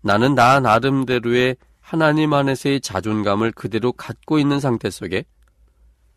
[0.00, 5.24] 나는 나 나름대로의 하나님 안에서의 자존감을 그대로 갖고 있는 상태 속에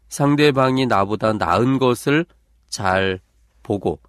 [0.09, 2.25] 상대방이 나보다 나은 것을
[2.69, 3.19] 잘
[3.63, 3.99] 보고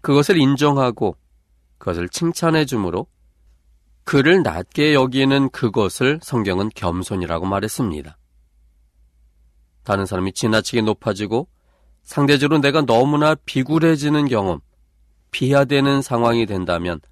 [0.00, 1.16] 그것을 인정하고
[1.78, 3.06] 그것을 칭찬해 주므로
[4.04, 8.16] 그를 낮게 여기는 그것을 성경은 겸손이라고 말했습니다.
[9.84, 11.48] 다른 사람이 지나치게 높아지고
[12.08, 14.60] 상대적으로 내가 너무나 비굴해지는 경험,
[15.30, 17.02] 비하되는 상황이 된다면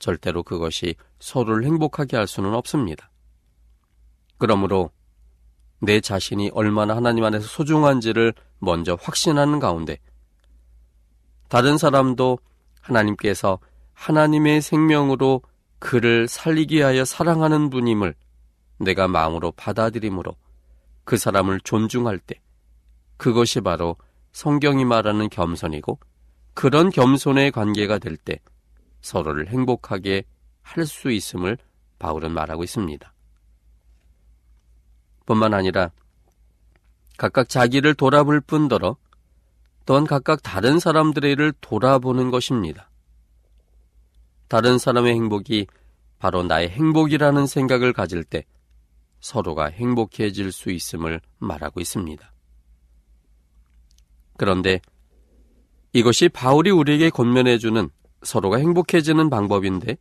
[0.00, 3.08] 절대로 그것이 서로를 행복하게 할 수는 없습니다.
[4.36, 4.90] 그러므로
[5.78, 10.00] 내 자신이 얼마나 하나님 안에서 소중한지를 먼저 확신하는 가운데
[11.48, 12.40] 다른 사람도
[12.80, 13.60] 하나님께서
[13.92, 15.40] 하나님의 생명으로
[15.78, 18.16] 그를 살리기 위하여 사랑하는 분임을
[18.78, 20.34] 내가 마음으로 받아들이므로
[21.04, 22.40] 그 사람을 존중할 때
[23.18, 23.96] 그것이 바로
[24.36, 25.98] 성경이 말하는 겸손이고
[26.52, 28.38] 그런 겸손의 관계가 될 때
[29.00, 30.24] 서로를 행복하게
[30.60, 31.56] 할 수 있음을
[31.98, 33.14] 바울은 말하고 있습니다.
[35.24, 35.90] 뿐만 아니라
[37.16, 38.98] 각각 자기를 돌아볼 뿐더러
[39.86, 42.90] 또한 각각 다른 사람들의 일을 돌아보는 것입니다.
[44.48, 45.66] 다른 사람의 행복이
[46.18, 48.44] 바로 나의 행복이라는 생각을 가질 때
[49.20, 52.35] 서로가 행복해질 수 있음을 말하고 있습니다.
[54.36, 54.80] 그런데
[55.92, 57.88] 이것이 바울이 우리에게 권면해주는
[58.22, 59.96] 서로가 행복해지는 방법인데,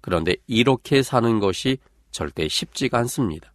[0.00, 1.78] 그런데 이렇게 사는 것이
[2.10, 3.52] 절대 쉽지가 않습니다.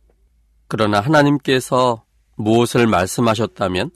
[0.67, 2.03] 그러나 하나님께서
[2.35, 3.91] 무엇을 말씀하셨다면,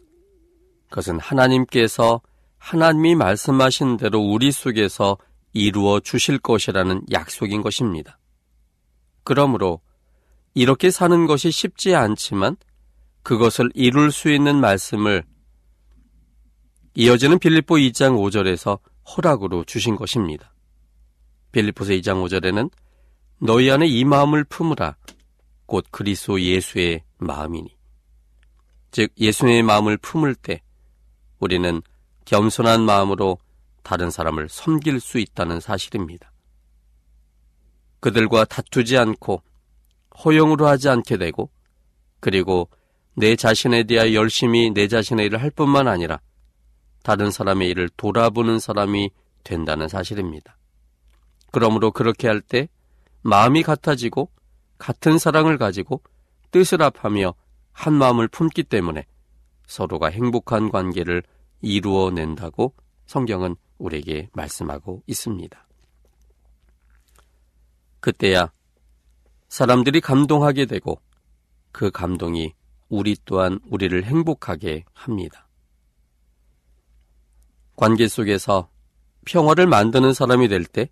[0.90, 2.22] 그것은 하나님께서
[2.58, 5.18] 하나님이 말씀하신 대로 우리 속에서
[5.54, 8.20] 이루어 주실 것이라는 약속인 것입니다.
[9.24, 9.82] 그러므로
[10.54, 12.56] 이렇게 사는 것이 쉽지 않지만
[13.24, 15.24] 그것을 이룰 수 있는 말씀을
[17.00, 20.52] 이어지는 빌립보 2장 5절에서 허락으로 주신 것입니다.
[21.52, 22.72] 빌립보서 2장 5절에는
[23.38, 24.98] 너희 안에 이 마음을 품으라
[25.68, 27.70] 곧 그리스도 예수의 마음이니
[28.90, 30.64] 즉 예수의 마음을 품을 때
[31.38, 31.84] 우리는
[32.26, 33.38] 겸손한 마음으로
[33.84, 36.34] 다른 사람을 섬길 수 있다는 사실입니다.
[38.00, 39.44] 그들과 다투지 않고
[40.26, 41.52] 허용으로 하지 않게 되고
[42.20, 42.70] 그리고
[43.14, 46.22] 내 자신에 대하여 열심히 내 자신의 일을 할 뿐만 아니라
[47.08, 49.12] 다른 사람의 일을 돌아보는 사람이
[49.46, 50.58] 된다는 사실입니다.
[51.54, 52.68] 그러므로 그렇게 할 때
[53.22, 54.30] 마음이 같아지고
[54.78, 56.02] 같은 사랑을 가지고
[56.52, 57.34] 뜻을 합하며
[57.72, 59.06] 한 마음을 품기 때문에
[59.68, 61.24] 서로가 행복한 관계를
[61.62, 62.74] 이루어낸다고
[63.06, 65.66] 성경은 우리에게 말씀하고 있습니다.
[68.02, 68.52] 그때야
[69.48, 71.00] 사람들이 감동하게 되고
[71.72, 72.54] 그 감동이
[72.90, 75.47] 우리 또한 우리를 행복하게 합니다.
[77.78, 78.70] 관계 속에서
[79.26, 80.90] 평화를 만드는 사람이 될 때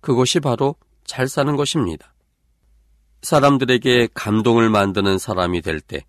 [0.00, 2.14] 그것이 바로 잘 사는 것입니다.
[3.22, 6.06] 사람들에게 감동을 만드는 사람이 될 때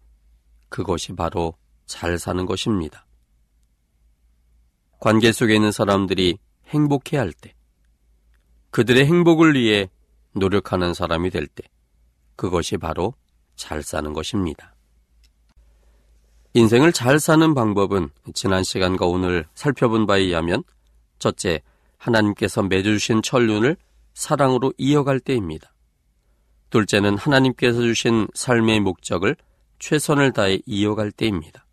[0.70, 1.55] 그것이 바로
[1.88, 3.05] 잘 사는 것입니다.
[4.99, 6.38] 관계 속에 있는 사람들이
[6.68, 7.53] 행복해 할 때,
[8.70, 9.89] 그들의 행복을 위해
[10.34, 11.64] 노력하는 사람이 될 때,
[12.36, 13.14] 그것이 바로
[13.55, 14.73] 잘 사는 것입니다.
[16.56, 20.64] 인생을 잘 사는 방법은 지난 시간과 오늘 살펴본 바에 의하면
[21.18, 21.64] 첫째,
[21.97, 23.76] 하나님께서 맺어주신 천륜을
[24.14, 25.74] 사랑으로 이어갈 때입니다.
[26.70, 29.36] 둘째는 하나님께서 주신 삶의 목적을
[29.80, 31.66] 최선을 다해 이어갈 때입니다.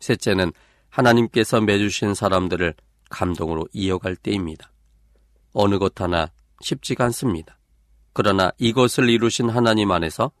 [0.00, 0.52] 셋째는
[0.88, 2.74] 하나님께서 맺으신 사람들을
[3.10, 4.72] 감동으로 이어갈 때입니다.
[5.52, 6.32] 어느 것 하나
[6.62, 7.58] 쉽지가 않습니다.
[8.12, 10.32] 그러나 이것을 이루신 하나님 안에서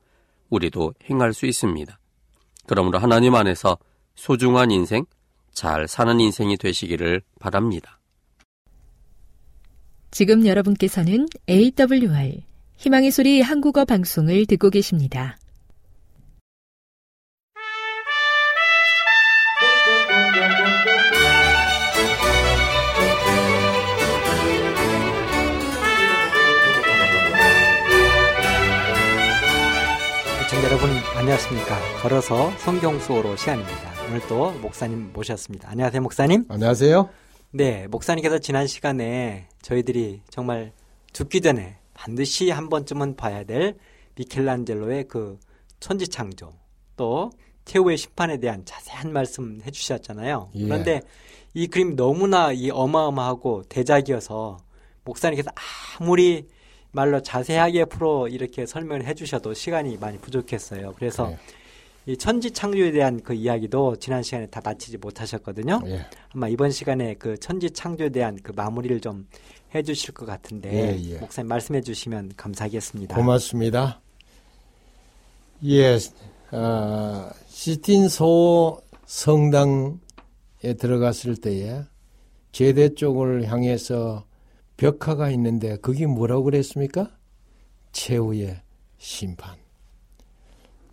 [0.48, 1.99] 우리도 행할 수 있습니다.
[2.70, 3.78] 그러므로 하나님 안에서
[4.14, 5.04] 소중한 인생,
[5.52, 7.98] 잘 사는 인생이 되시기를 바랍니다.
[10.12, 12.44] 지금 여러분께서는 AWR
[12.76, 15.36] 희망의 소리 한국어 방송을 듣고 계십니다.
[30.62, 31.78] 여러분 안녕하십니까?
[32.02, 34.04] 걸어서 성경 수어로 시간입니다.
[34.06, 35.70] 오늘 또 목사님 모셨습니다.
[35.70, 36.44] 안녕하세요 목사님.
[36.48, 37.08] 안녕하세요.
[37.52, 40.72] 네 목사님께서 지난 시간에 저희들이 정말
[41.12, 43.76] 죽기 전에 반드시 한 번쯤은 봐야 될
[44.16, 45.38] 미켈란젤로의 그
[45.80, 46.52] 천지 창조
[46.96, 47.30] 또
[47.64, 50.50] 최후의 심판에 대한 자세한 말씀 해주셨잖아요.
[50.54, 50.64] 예.
[50.64, 51.00] 그런데
[51.54, 54.58] 이 그림 너무나 이 어마어마하고 대작이어서
[55.04, 55.50] 목사님께서
[55.98, 56.46] 아무리
[56.92, 60.94] 말로 자세하게 풀어 이렇게 설명을 해주셔도 시간이 많이 부족했어요.
[60.96, 61.38] 그래서 네.
[62.06, 65.82] 이 천지 창조에 대한 그 이야기도 지난 시간에 다 마치지 못하셨거든요.
[65.86, 66.06] 예.
[66.34, 69.26] 아마 이번 시간에 그 천지 창조에 대한 그 마무리를 좀
[69.74, 71.18] 해주실 것 같은데 예, 예.
[71.18, 73.14] 목사님 말씀해 주시면 감사하겠습니다.
[73.14, 74.00] 고맙습니다.
[75.66, 75.98] 예,
[76.52, 79.98] 어, 시틴 소 성당에
[80.78, 81.82] 들어갔을 때에
[82.50, 84.24] 제대 쪽을 향해서
[84.80, 87.10] 벽화가 있는데 그게 뭐라고 그랬습니까?
[87.92, 88.62] 최후의
[88.96, 89.56] 심판.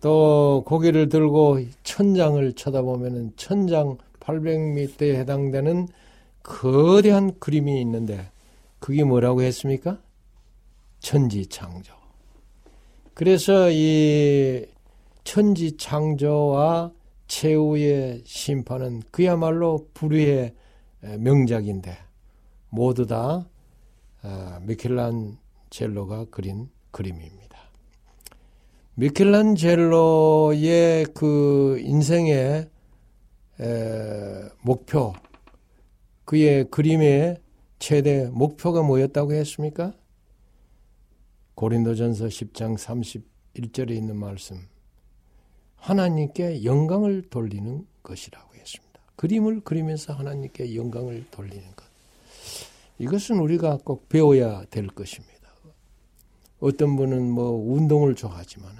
[0.02, 5.88] 또 고개를 들고 천장을 쳐다보면은 천장 800m에 해당되는
[6.42, 8.30] 거대한 그림이 있는데
[8.78, 9.98] 그게 뭐라고 했습니까?
[11.00, 11.94] 천지창조.
[13.14, 14.66] 그래서 이
[15.24, 16.92] 천지창조와
[17.26, 20.54] 최후의 심판은 그야말로 불의의
[21.00, 21.96] 명작인데
[22.68, 23.57] 모두 다 아,
[24.62, 27.58] 미켈란젤로가 그린 그림입니다.
[28.94, 30.56] 미켈란젤로의
[31.14, 32.68] 그 인생의
[33.60, 35.12] 에, 목표,
[36.24, 37.40] 그의 그림의
[37.78, 39.94] 최대 목표가 뭐였다고 했습니까?
[41.54, 44.58] 고린도전서 10장 31절에 있는 말씀.
[45.76, 49.00] 하나님께 영광을 돌리는 것이라고 했습니다.
[49.16, 51.87] 그림을 그리면서 하나님께 영광을 돌리는 것.
[52.98, 55.38] 이것은 우리가 꼭 배워야 될 것입니다.
[56.60, 58.76] 어떤 분은 뭐 운동을 좋아하지만은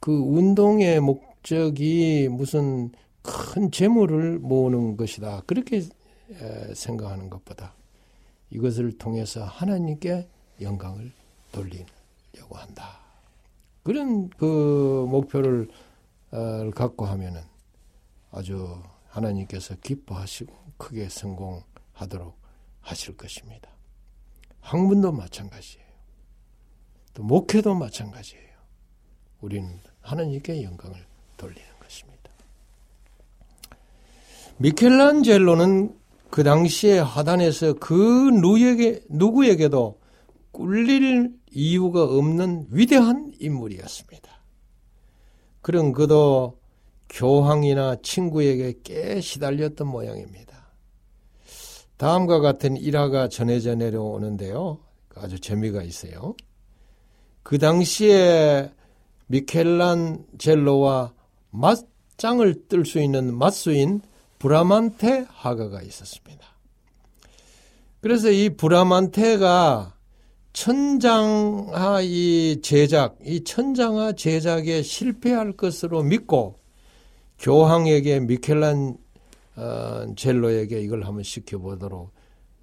[0.00, 2.90] 그 운동의 목적이 무슨
[3.22, 5.42] 큰 재물을 모으는 것이다.
[5.46, 5.82] 그렇게
[6.74, 7.74] 생각하는 것보다
[8.50, 10.28] 이것을 통해서 하나님께
[10.60, 11.12] 영광을
[11.52, 13.00] 돌리려고 한다.
[13.82, 15.68] 그런 그 목표를
[16.32, 17.40] 어, 갖고 하면은
[18.30, 18.76] 아주
[19.08, 22.45] 하나님께서 기뻐하시고 크게 성공하도록
[22.86, 23.68] 하실 것입니다.
[24.60, 25.86] 학문도 마찬가지예요.
[27.14, 28.46] 또 목회도 마찬가지예요.
[29.40, 31.04] 우리는 하나님께 영광을
[31.36, 32.30] 돌리는 것입니다.
[34.58, 35.98] 미켈란젤로는
[36.30, 40.00] 그 당시에 하단에서 그 누구에게, 누구에게도
[40.52, 44.30] 꿀릴 이유가 없는 위대한 인물이었습니다.
[45.60, 46.60] 그런 그도
[47.08, 50.55] 교황이나 친구에게 꽤 시달렸던 모양입니다.
[51.96, 54.78] 다음과 같은 일화가 전해져 내려오는데요.
[55.14, 56.34] 아주 재미가 있어요.
[57.42, 58.70] 그 당시에
[59.28, 61.12] 미켈란젤로와
[61.50, 64.02] 맞짱을 뜰 수 있는 맞수인
[64.38, 66.46] 브라만테 하가가 있었습니다.
[68.00, 69.94] 그래서 이 브라만테가
[70.52, 76.58] 천장화 이 제작, 이 천장화 제작에 실패할 것으로 믿고
[77.38, 78.96] 교황에게 미켈란
[79.56, 82.12] 어, 젤로에게 이걸 한번 시켜보도록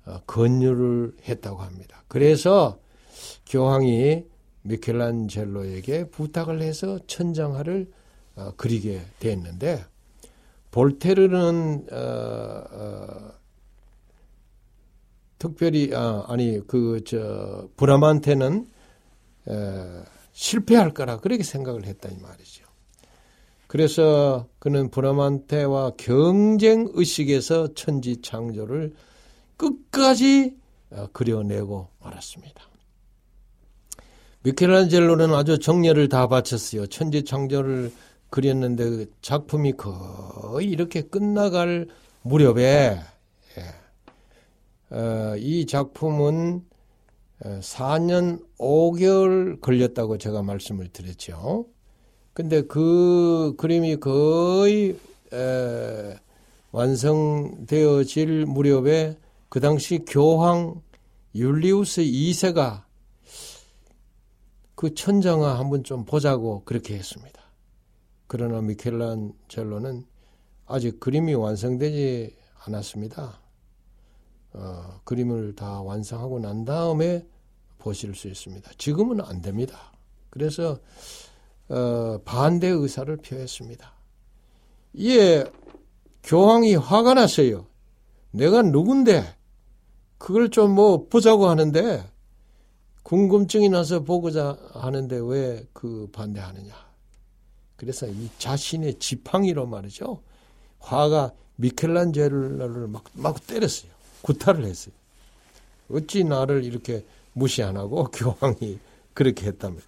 [0.06, 2.04] 어, 권유를 했다고 합니다.
[2.08, 2.80] 그래서
[3.48, 4.26] 교황이
[4.64, 7.92] 미켈란젤로에게 부탁을 해서 천장화를
[8.36, 9.84] 어, 그리게 됐는데
[10.72, 13.32] 볼테르는 어, 어,
[15.38, 18.66] 특별히 아, 아니 그 저 브라만테는
[19.50, 22.63] 에, 실패할 거라 그렇게 생각을 했다 이 말이죠.
[23.74, 28.94] 그래서 그는 브라만테와 경쟁 의식에서 천지 창조를
[29.58, 30.56] 끝까지
[30.92, 32.62] 어, 그려내고 말았습니다.
[34.44, 36.86] 미켈란젤로는 아주 정열을 다 바쳤어요.
[36.86, 37.92] 천지 창조를
[38.30, 41.88] 그렸는데 그 작품이 거의 이렇게 끝나갈
[42.22, 43.00] 무렵에
[43.58, 44.96] 예.
[44.96, 46.64] 어, 이 작품은
[47.42, 51.73] 4년 어, 5개월 걸렸다고 제가 말씀을 드렸죠.
[52.34, 54.98] 근데 그 그림이 거의
[55.32, 56.16] 에,
[56.72, 59.18] 완성되어질 무렵에
[59.50, 60.82] 그 당시 교황
[61.36, 62.84] 율리우스 2세가
[64.76, 67.42] 그 천장화 한번 좀 보자고 그렇게 했습니다.
[68.28, 70.06] 그러나 미켈란젤로는
[70.66, 73.40] 아직 그림이 완성되지 않았습니다.
[74.54, 77.26] 어, 그림을 다 완성하고 난 다음에
[77.78, 78.72] 보실 수 있습니다.
[78.78, 79.92] 지금은 안 됩니다.
[80.30, 80.80] 그래서
[81.70, 83.92] 어, 반대 의사를 표했습니다.
[84.96, 85.46] 이에
[86.24, 87.68] 교황이 화가 났어요.
[88.32, 89.24] 내가 누군데
[90.18, 92.04] 그걸 좀 뭐 보자고 하는데
[93.04, 96.74] 궁금증이 나서 보고자 하는데 왜 그 반대하느냐.
[97.76, 100.22] 그래서 이 자신의 지팡이로 말이죠.
[100.80, 103.92] 화가 미켈란젤로를 막, 막 때렸어요.
[104.22, 104.94] 구타를 했어요.
[105.92, 108.80] 어찌 나를 이렇게 무시 안 하고 교황이
[109.14, 109.86] 그렇게 했답니다.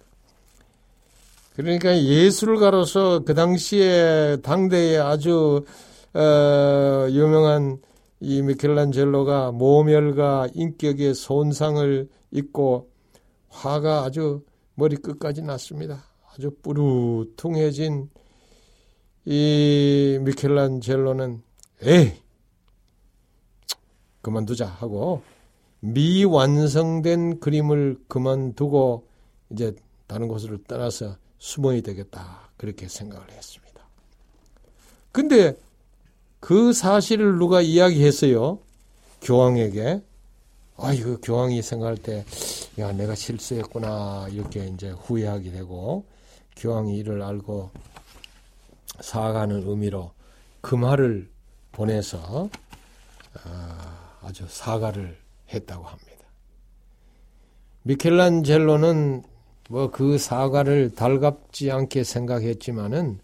[1.56, 5.64] 그러니까 예술가로서 그 당시에 당대에 아주
[6.12, 7.78] 어, 유명한
[8.20, 12.90] 이 미켈란젤로가 모멸과 인격의 손상을 입고
[13.48, 14.44] 화가 아주
[14.74, 16.04] 머리 끝까지 났습니다.
[16.30, 18.10] 아주 뿌루퉁해진
[19.24, 21.42] 이 미켈란젤로는
[21.82, 22.12] 에이
[24.20, 25.22] 그만두자 하고
[25.80, 29.06] 미완성된 그림을 그만두고
[29.50, 29.74] 이제
[30.06, 33.82] 다른 곳으로 떠나서 숨어야 되겠다 그렇게 생각을 했습니다.
[35.12, 35.56] 근데
[36.40, 38.58] 그 사실을 누가 이야기했어요?
[39.22, 40.02] 교황에게.
[40.76, 42.24] 아, 이거 교황이 생각할 때,
[42.78, 44.28] 야, 내가 실수했구나.
[44.30, 46.04] 이렇게 이제 후회하게 되고,
[46.56, 47.70] 교황이 이를 알고
[49.00, 50.12] 사과하는 의미로
[50.60, 51.30] 그 말을
[51.72, 52.48] 보내서
[53.44, 55.18] 아, 아주 사과를
[55.52, 56.26] 했다고 합니다.
[57.82, 59.22] 미켈란젤로는
[59.68, 63.18] 뭐 그 사과를 달갑지 않게 생각했지만은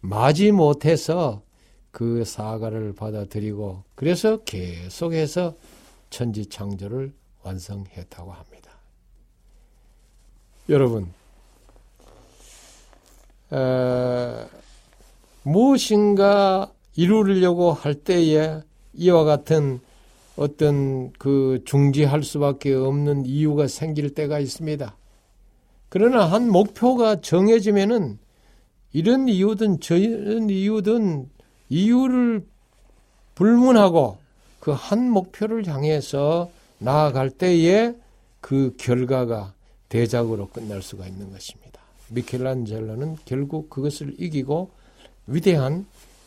[0.00, 1.42] 마지 못해서
[1.90, 5.54] 그 사과를 받아들이고 그래서 계속해서
[6.10, 8.70] 천지 창조를 완성했다고 합니다.
[10.68, 11.12] 여러분,
[13.52, 14.46] 에,
[15.42, 18.60] 무엇인가 이루려고 할 때에
[18.94, 19.80] 이와 같은
[20.36, 24.97] 어떤 그 중지할 수밖에 없는 이유가 생길 때가 있습니다.
[25.88, 28.18] 그러나 한 목표가 정해지면은
[28.92, 31.28] 이런 이유든 저런 이유든
[31.68, 32.46] 이유를
[33.34, 34.18] 불문하고
[34.60, 37.94] 그 한 목표를 향해서 나아갈 때에
[38.40, 39.54] 그 결과가
[39.88, 41.80] 대작으로 끝날 수가 있는 것입니다.
[42.10, 44.70] 미켈란젤로는 결국 그것을 이기고
[45.26, 45.86] 위대한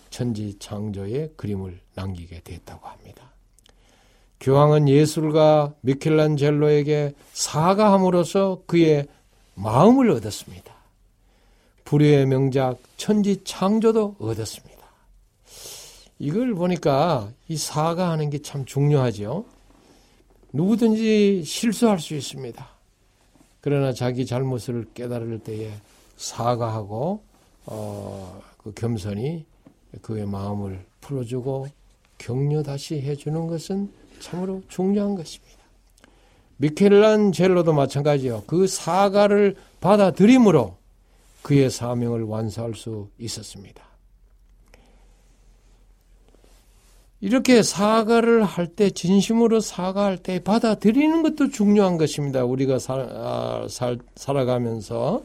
[0.09, 3.31] 천지 창조의 그림을 남기게 됐다고 합니다.
[4.39, 9.07] 교황은 예술가 미켈란젤로에게 사과함으로써 그의
[9.61, 10.73] 마음을 얻었습니다.
[11.85, 14.71] 불효의 명작 천지 창조도 얻었습니다.
[16.19, 19.45] 이걸 보니까 이 사과하는 게 참 중요하죠.
[20.53, 22.69] 누구든지 실수할 수 있습니다.
[23.61, 25.71] 그러나 자기 잘못을 깨달을 때에
[26.17, 27.23] 사과하고
[27.65, 29.45] 어, 그 겸손히
[30.01, 31.67] 그의 마음을 풀어주고
[32.17, 35.60] 격려 다시 해주는 것은 참으로 중요한 것입니다.
[36.61, 38.43] 미켈란젤로도 마찬가지요.
[38.45, 40.77] 그 사과를 받아들임으로
[41.41, 43.83] 그의 사명을 완수할 수 있었습니다.
[47.19, 52.43] 이렇게 사과를 할 때, 진심으로 사과할 때 받아들이는 것도 중요한 것입니다.
[52.45, 55.23] 우리가 살, 아, 살, 살아가면서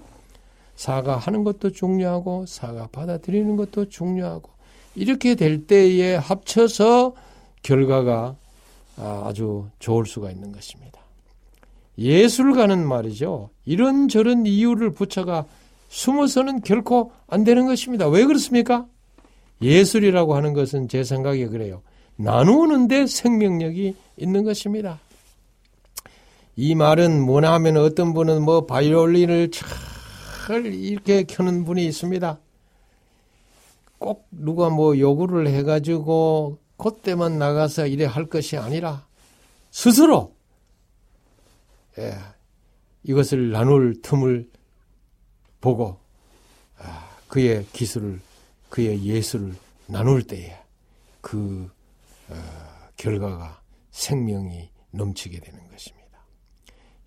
[0.74, 4.51] 사과하는 것도 중요하고, 사과 받아들이는 것도 중요하고,
[4.95, 7.14] 이렇게 될 때에 합쳐서
[7.62, 8.37] 결과가
[8.99, 11.05] 아, 아주 좋을 수가 있는 것입니다.
[11.99, 13.51] 예술가는 말이죠.
[13.64, 15.47] 이런저런 이유를 붙여가
[15.88, 18.09] 숨어서는 결코 안 되는 것입니다.
[18.09, 18.86] 왜 그렇습니까?
[19.62, 21.82] 예술이라고 하는 것은 제 생각에 그래요.
[22.16, 25.01] 나누는데 생명력이 있는 것입니다.
[26.57, 32.38] 이 말은 뭐냐 하면 어떤 분은 뭐 바이올린을 잘 이렇게 켜는 분이 있습니다.
[33.99, 39.07] 꼭 누가 뭐 요구를 해가지고 그때만 나가서 이래 할 것이 아니라
[39.70, 40.36] 스스로
[41.99, 42.14] 예,
[43.03, 44.49] 이것을 나눌 틈을
[45.61, 45.99] 보고
[46.78, 48.20] 아, 그의 기술을
[48.68, 49.55] 그의 예술을
[49.86, 50.57] 나눌 때에
[51.20, 51.70] 그
[52.28, 52.34] 어,
[52.97, 56.07] 결과가 생명이 넘치게 되는 것입니다.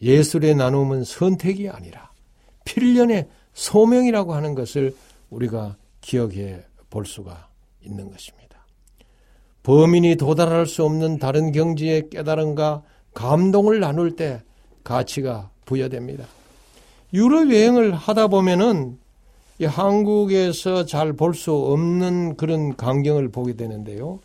[0.01, 2.11] 예술의 나눔은 선택이 아니라
[2.65, 4.95] 필연의 소명이라고 하는 것을
[5.29, 7.49] 우리가 기억해 볼 수가
[7.81, 8.65] 있는 것입니다.
[9.63, 12.83] 범인이 도달할 수 없는 다른 경지의 깨달음과
[13.13, 14.41] 감동을 나눌 때
[14.89, 16.25] 가치가 부여됩니다.
[17.13, 18.97] 유럽 여행을 하다 보면은
[19.61, 24.19] 한국에서 잘 볼 수 없는 그런 광경을 보게 되는데요.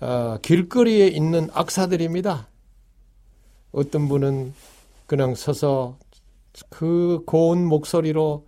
[0.00, 2.48] 어, 길거리에 있는 악사들입니다.
[3.70, 4.52] 어떤 분은
[5.06, 5.96] 그냥 서서
[6.68, 8.46] 그 고운 목소리로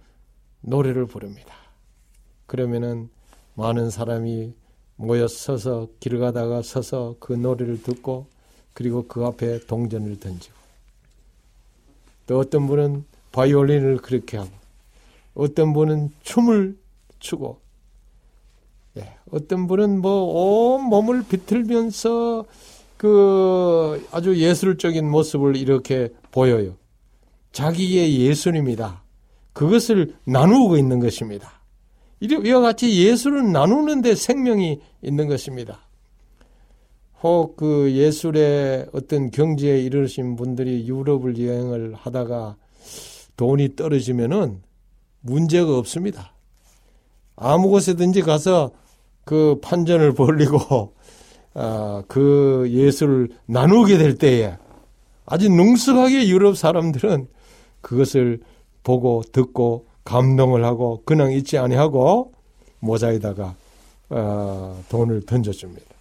[0.63, 1.55] 노래를 부릅니다.
[2.47, 3.09] 그러면은
[3.55, 4.53] 많은 사람이
[4.97, 8.27] 모여 서서 길 가다가 서서 그 노래를 듣고
[8.75, 10.52] 그리고 그 앞에 동전을 던지고
[12.33, 14.49] 또 어떤 분은 바이올린을 그렇게 하고
[15.35, 16.79] 어떤 분은 춤을
[17.19, 17.59] 추고
[18.97, 22.47] 예, 어떤 분은 뭐 온 몸을 비틀면서
[22.97, 26.77] 그 아주 예술적인 모습을 이렇게 보여요.
[27.53, 29.03] 자기의 예술입니다.
[29.53, 31.61] 그것을 나누고 있는 것입니다.
[32.21, 35.81] 이와 같이 예술을 나누는데 생명이 있는 것입니다.
[37.23, 42.57] 혹 그 예술의 어떤 경지에 이르신 분들이 유럽을 여행을 하다가
[43.37, 44.61] 돈이 떨어지면은
[45.21, 46.33] 문제가 없습니다.
[47.37, 48.73] 아무 곳에든지 가서
[49.25, 50.93] 그 판전을 벌리고
[51.55, 54.57] 어, 그 예술을 나누게 될 때에
[55.25, 57.29] 아주 능숙하게 유럽 사람들은
[57.81, 58.41] 그것을
[58.83, 62.33] 보고 듣고 감동을 하고 그냥 잊지 아니하고
[62.81, 63.55] 모자에다가
[64.11, 65.92] 어, 돈을 던져줍니다.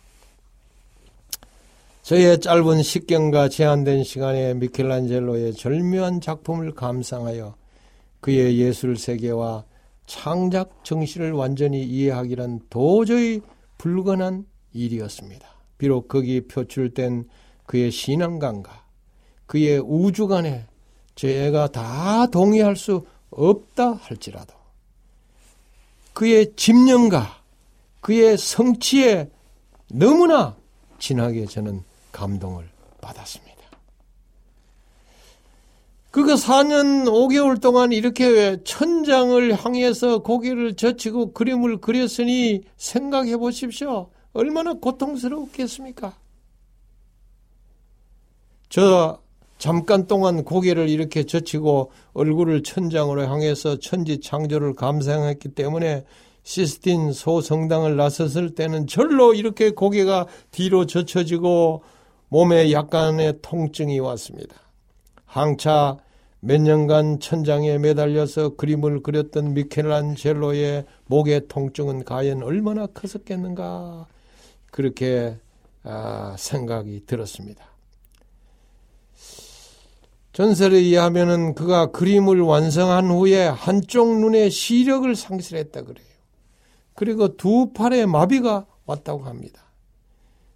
[2.11, 7.55] 저의 짧은 식경과 제한된 시간에 미켈란젤로의 절묘한 작품을 감상하여
[8.19, 9.63] 그의 예술 세계와
[10.07, 13.39] 창작 정신을 완전히 이해하기란 도저히
[13.77, 15.47] 불가능한 일이었습니다.
[15.77, 17.29] 비록 거기 표출된
[17.65, 18.83] 그의 신앙감과
[19.45, 20.65] 그의 우주관에
[21.15, 24.53] 제가 다 동의할 수 없다 할지라도
[26.11, 27.41] 그의 집념과
[28.01, 29.29] 그의 성취에
[29.87, 30.57] 너무나
[30.99, 32.69] 진하게 저는 감동을
[33.01, 33.51] 받았습니다.
[36.11, 44.09] 그가 4년 5개월 동안 이렇게 천장을 향해서 고개를 젖히고 그림을 그렸으니 생각해 보십시오.
[44.33, 46.13] 얼마나 고통스럽겠습니까?
[48.67, 49.21] 저
[49.57, 56.03] 잠깐 동안 고개를 이렇게 젖히고 얼굴을 천장으로 향해서 천지 창조를 감상했기 때문에
[56.43, 61.83] 시스틴 소성당을 나섰을 때는 절로 이렇게 고개가 뒤로 젖혀지고
[62.31, 64.55] 몸에 약간의 통증이 왔습니다.
[65.25, 65.97] 항차
[66.39, 74.07] 몇 년간 천장에 매달려서 그림을 그렸던 미켈란젤로의 목의 통증은 과연 얼마나 컸었겠는가
[74.71, 75.35] 그렇게
[75.83, 77.65] 아, 생각이 들었습니다.
[80.31, 86.05] 전설에 의하면은 그가 그림을 완성한 후에 한쪽 눈에 시력을 상실했다 그래요.
[86.95, 89.70] 그리고 두 팔에 마비가 왔다고 합니다.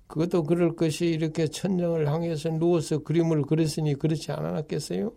[0.08, 5.14] 그것도 그럴 것이 이렇게 천정을 향해서 누워서 그림을 그렸으니 그렇지 않았겠어요?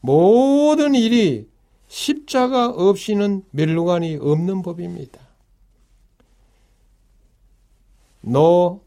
[0.00, 1.48] 모든 일이
[1.86, 5.20] 십자가 없이는 멸류관이 없는 법입니다.
[8.26, 8.82] No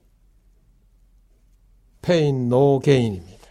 [2.01, 3.47] pain, no gain입니다.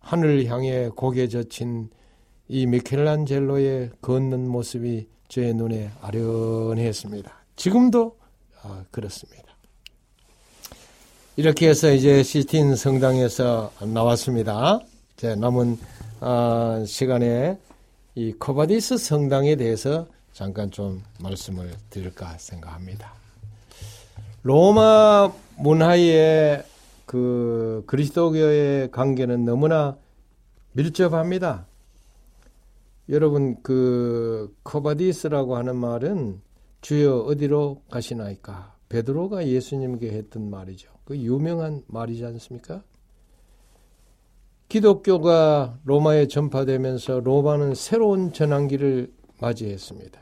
[0.00, 1.90] 하늘을 향해 고개 젖힌
[2.48, 7.44] 이 미켈란젤로의 걷는 모습이 제 눈에 아련했습니다.
[7.56, 8.16] 지금도
[8.62, 9.47] 아, 그렇습니다.
[11.38, 14.80] 이렇게 해서 이제 시스틴 성당에서 나왔습니다.
[15.14, 15.78] 제 남은
[16.18, 17.56] 아, 시간에
[18.16, 23.12] 이 Quo Vadis 성당에 대해서 잠깐 좀 말씀을 드릴까 생각합니다.
[24.42, 26.64] 로마 문화의
[27.06, 29.96] 그 그리스도교의 관계는 너무나
[30.72, 31.66] 밀접합니다.
[33.10, 36.40] 여러분 그 Quo Vadis라고 하는 말은
[36.80, 38.74] 주여 어디로 가시나이까?
[38.88, 40.97] 베드로가 예수님께 했던 말이죠.
[41.08, 42.82] 그 유명한 말이지 않습니까?
[44.68, 50.20] 기독교가 로마에 전파되면서 로마는 새로운 전환기를 맞이했습니다.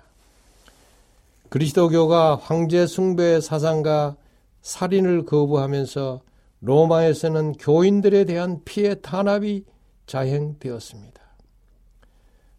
[1.49, 4.15] 그리스도교가 황제 숭배 사상과
[4.63, 6.21] 살인을 거부하면서
[6.61, 9.65] 로마에서는 교인들에 대한 피해 탄압이
[10.07, 11.21] 자행되었습니다.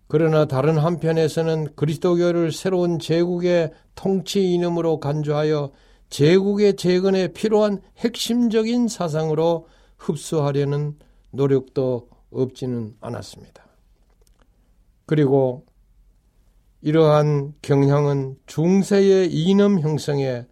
[0.10, 5.72] 그러나 다른 한편에서는 그리스도교를 새로운 제국의 통치 이념으로 간주하여
[6.10, 10.98] 제국의 재건에 필요한 핵심적인 사상으로 흡수하려는
[11.32, 13.66] 노력도 없지는 않았습니다.
[15.06, 15.66] 그리고
[16.82, 20.46] 이러한 경향은 중세의 이념 형성에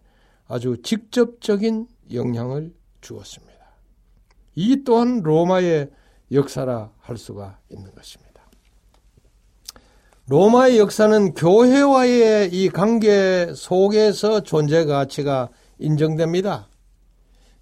[0.46, 3.56] 아주 직접적인 영향을 주었습니다.
[4.54, 5.90] 이 또한 로마의
[6.32, 8.25] 역사라 할 수가 있는 것입니다.
[10.28, 16.68] 로마의 역사는 교회와의 이 관계 속에서 존재 가치가 인정됩니다.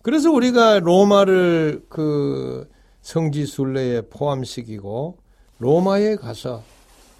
[0.00, 2.66] 그래서 우리가 로마를 그
[3.02, 5.18] 성지 순례에 포함시키고
[5.58, 6.62] 로마에 가서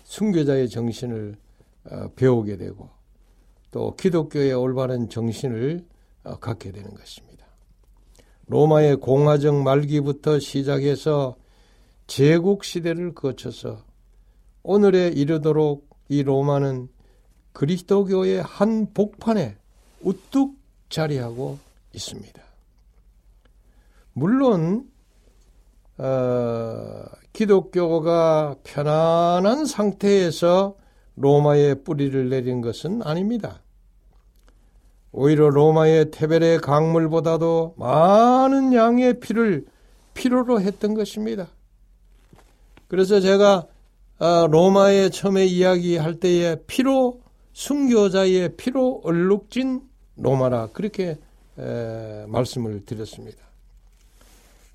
[0.04, 1.36] 순교자의 정신을
[1.90, 2.88] 어, 배우게 되고
[3.70, 5.84] 또 기독교의 올바른 정신을
[6.24, 7.44] 어, 갖게 되는 것입니다.
[8.46, 11.36] 로마의 공화정 말기부터 시작해서
[12.06, 13.82] 제국 시대를 거쳐서
[14.64, 16.88] 오늘에 이르도록 이 로마는
[17.52, 19.56] 그리스도교의 한 복판에
[20.00, 20.56] 우뚝
[20.88, 21.58] 자리하고
[21.92, 22.42] 있습니다.
[24.14, 24.90] 물론
[25.98, 27.04] 어,
[27.34, 30.76] 기독교가 편안한 상태에서
[31.16, 33.60] 로마에 뿌리를 내린 것은 아닙니다.
[35.12, 39.66] 오히려 로마의 테벨의 강물보다도 많은 양의 피를
[40.14, 41.48] 필요로 했던 것입니다.
[42.88, 43.73] 그래서 제가 어,
[44.50, 47.20] 로마의 처음에 이야기할 때에 피로
[47.52, 49.82] 순교자의 피로 얼룩진
[50.16, 51.18] 로마라 그렇게
[52.28, 53.44] 말씀을 드렸습니다.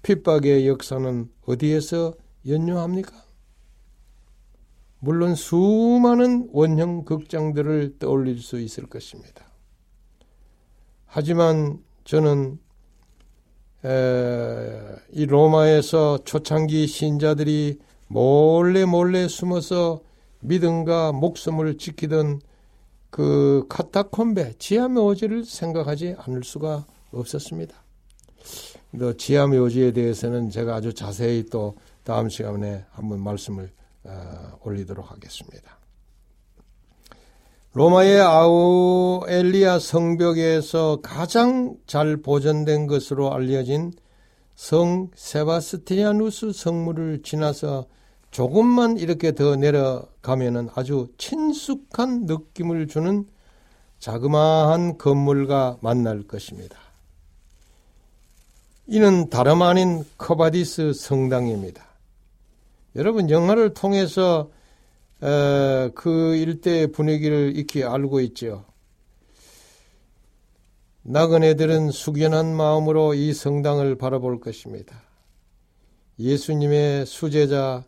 [0.03, 2.13] 핍박의 역사는 어디에서
[2.47, 3.11] 연유합니까?
[4.99, 9.45] 물론 수많은 원형 극장들을 떠올릴 수 있을 것입니다.
[11.05, 12.59] 하지만 저는
[15.11, 17.79] 이 로마에서 초창기 신자들이
[18.09, 20.01] 몰래 몰래 숨어서
[20.41, 22.41] 믿음과 목숨을 지키던
[23.11, 27.75] 그 카타콤베 지하묘지를 생각하지 않을 수가 없었습니다.
[28.97, 33.71] 또 지하묘지에 대해서는 제가 아주 자세히 또 다음 시간에 한번 말씀을
[34.03, 35.77] 어, 올리도록 하겠습니다.
[37.73, 43.91] 로마의 아우렐리아 성벽에서 가장 잘 보존된 것으로 알려진
[44.55, 47.85] 성 세바스티아누스 성문을 지나서
[48.31, 53.25] 조금만 이렇게 더 내려가면은 아주 친숙한 느낌을 주는
[53.99, 56.77] 자그마한 건물과 만날 것입니다.
[58.87, 61.85] 이는 다름 아닌 Quo Vadis 성당입니다.
[62.95, 64.49] 여러분 영화를 통해서
[65.19, 68.65] 그 일대의 분위기를 익히 알고 있죠.
[71.03, 75.01] 나그네들은 숙연한 마음으로 이 성당을 바라볼 것입니다.
[76.19, 77.83] 예수님의 수제자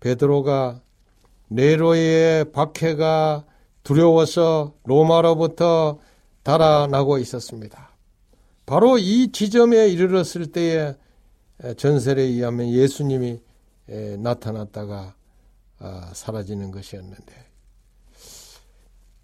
[0.00, 0.80] 베드로가
[1.48, 3.44] 네로의 박해가
[3.82, 5.98] 두려워서 로마로부터
[6.42, 7.90] 달아나고 있었습니다.
[8.66, 10.94] 바로 이 지점에 이르렀을 때에
[11.76, 13.40] 전설에 의하면 예수님이
[14.18, 15.14] 나타났다가
[15.82, 17.50] 아, 사라지는 것이었는데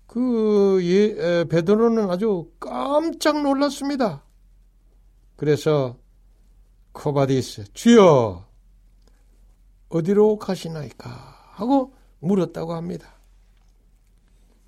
[0.07, 4.25] 그 예, 베드로는 아주 깜짝 놀랐습니다.
[5.37, 5.99] 그래서
[6.93, 8.47] Quo Vadis 주여
[9.89, 11.09] 어디로 가시나이까
[11.53, 13.15] 하고 물었다고 합니다.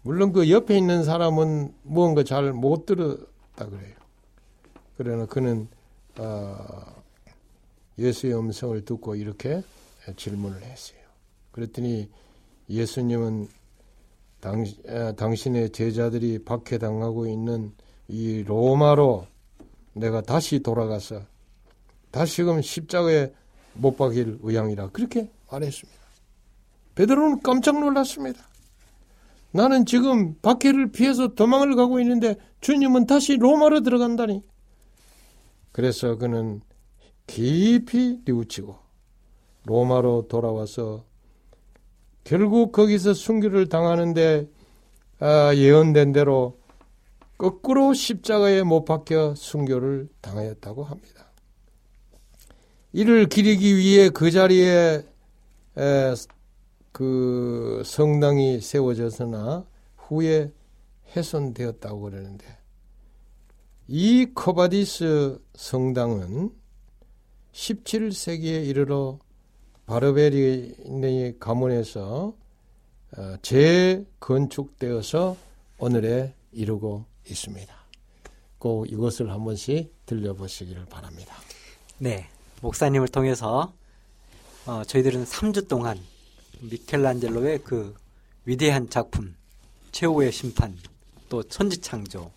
[0.02, 3.96] 물론 그 옆에 있는 사람은 무언가 잘 못 들었다 그래요.
[4.96, 5.68] 그러나 그는
[6.18, 6.58] 어,
[7.98, 9.62] 예수의 음성을 듣고 이렇게
[10.16, 10.98] 질문을 했어요.
[11.50, 12.08] 그랬더니
[12.70, 13.48] 예수님은
[14.40, 14.64] 당,
[15.16, 17.72] 당신의 제자들이 박해당하고 있는
[18.06, 19.26] 이 로마로
[19.94, 21.22] 내가 다시 돌아가서
[22.10, 23.32] 다시금 십자가에
[23.78, 25.98] 못 박일 의향이라 그렇게 말했습니다.
[26.94, 28.40] 베드로는 깜짝 놀랐습니다.
[29.52, 34.42] 나는 지금 박해를 피해서 도망을 가고 있는데 주님은 다시 로마로 들어간다니.
[35.72, 36.60] 그래서 그는
[37.26, 38.76] 깊이 뉘우치고
[39.64, 41.04] 로마로 돌아와서
[42.24, 44.48] 결국 거기서 순교를 당하는데
[45.20, 46.58] 아, 예언된 대로
[47.38, 51.27] 거꾸로 십자가에 못 박혀 순교를 당하였다고 합니다.
[52.92, 55.04] 이를 기리기 위해 그 자리에
[55.76, 56.14] 에,
[56.92, 59.66] 그 성당이 세워져서나
[59.96, 60.52] 후에
[61.14, 62.46] 훼손되었다고 그러는데
[63.86, 66.50] 이 Quo Vadis 성당은
[67.52, 69.18] 17세기에 이르러
[69.86, 72.34] 바르베리니 가문에서
[73.16, 75.36] 어, 재건축되어서
[75.78, 77.74] 오늘에 이르고 있습니다.
[78.58, 81.34] 꼭 이것을 한 번씩 들려보시기를 바랍니다.
[81.98, 82.28] 네.
[82.60, 83.72] 목사님을 통해서
[84.66, 85.98] 어, 저희들은 3주 동안
[86.60, 87.94] 미켈란젤로의 그
[88.44, 89.34] 위대한 작품
[89.92, 90.76] 최후의 심판
[91.28, 92.30] 또 천지창조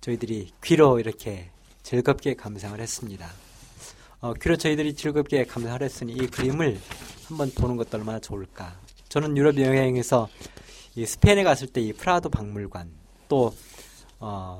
[0.00, 1.50] 저희들이 귀로 이렇게
[1.82, 3.28] 즐겁게 감상을 했습니다.
[4.20, 6.78] 어, 귀로 저희들이 즐겁게 감상을 했으니 이 그림을
[7.26, 8.76] 한번 보는 것도 얼마나 좋을까.
[9.08, 10.28] 저는 유럽 여행에서
[10.96, 12.90] 이 스페인에 갔을 때 이 프라도 박물관
[13.28, 13.54] 또
[14.18, 14.58] 어,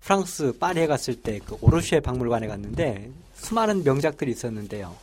[0.00, 3.10] 프랑스 파리에 갔을 때 그 오르쉐 박물관에 갔는데
[3.42, 4.94] 수많은 명작들이 있었는데요.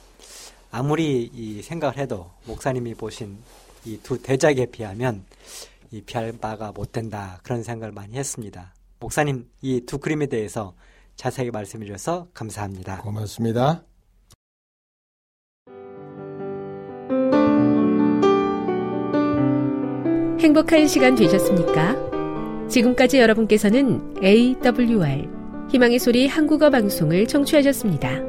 [0.71, 3.37] 아무리 이 생각을 해도 목사님이 보신
[3.85, 5.23] 이 두 대작에 비하면
[5.91, 8.73] 이 비할 바가 못 된다 그런 생각을 많이 했습니다.
[8.99, 10.73] 목사님 이 두 그림에 대해서
[11.15, 13.01] 자세하게 말씀해 주셔서 감사합니다.
[13.01, 13.83] 고맙습니다.
[20.39, 22.67] 행복한 시간 되셨습니까?
[22.69, 25.27] 지금까지 여러분께서는 AWR
[25.71, 28.28] 희망의 소리 한국어 방송을 청취하셨습니다.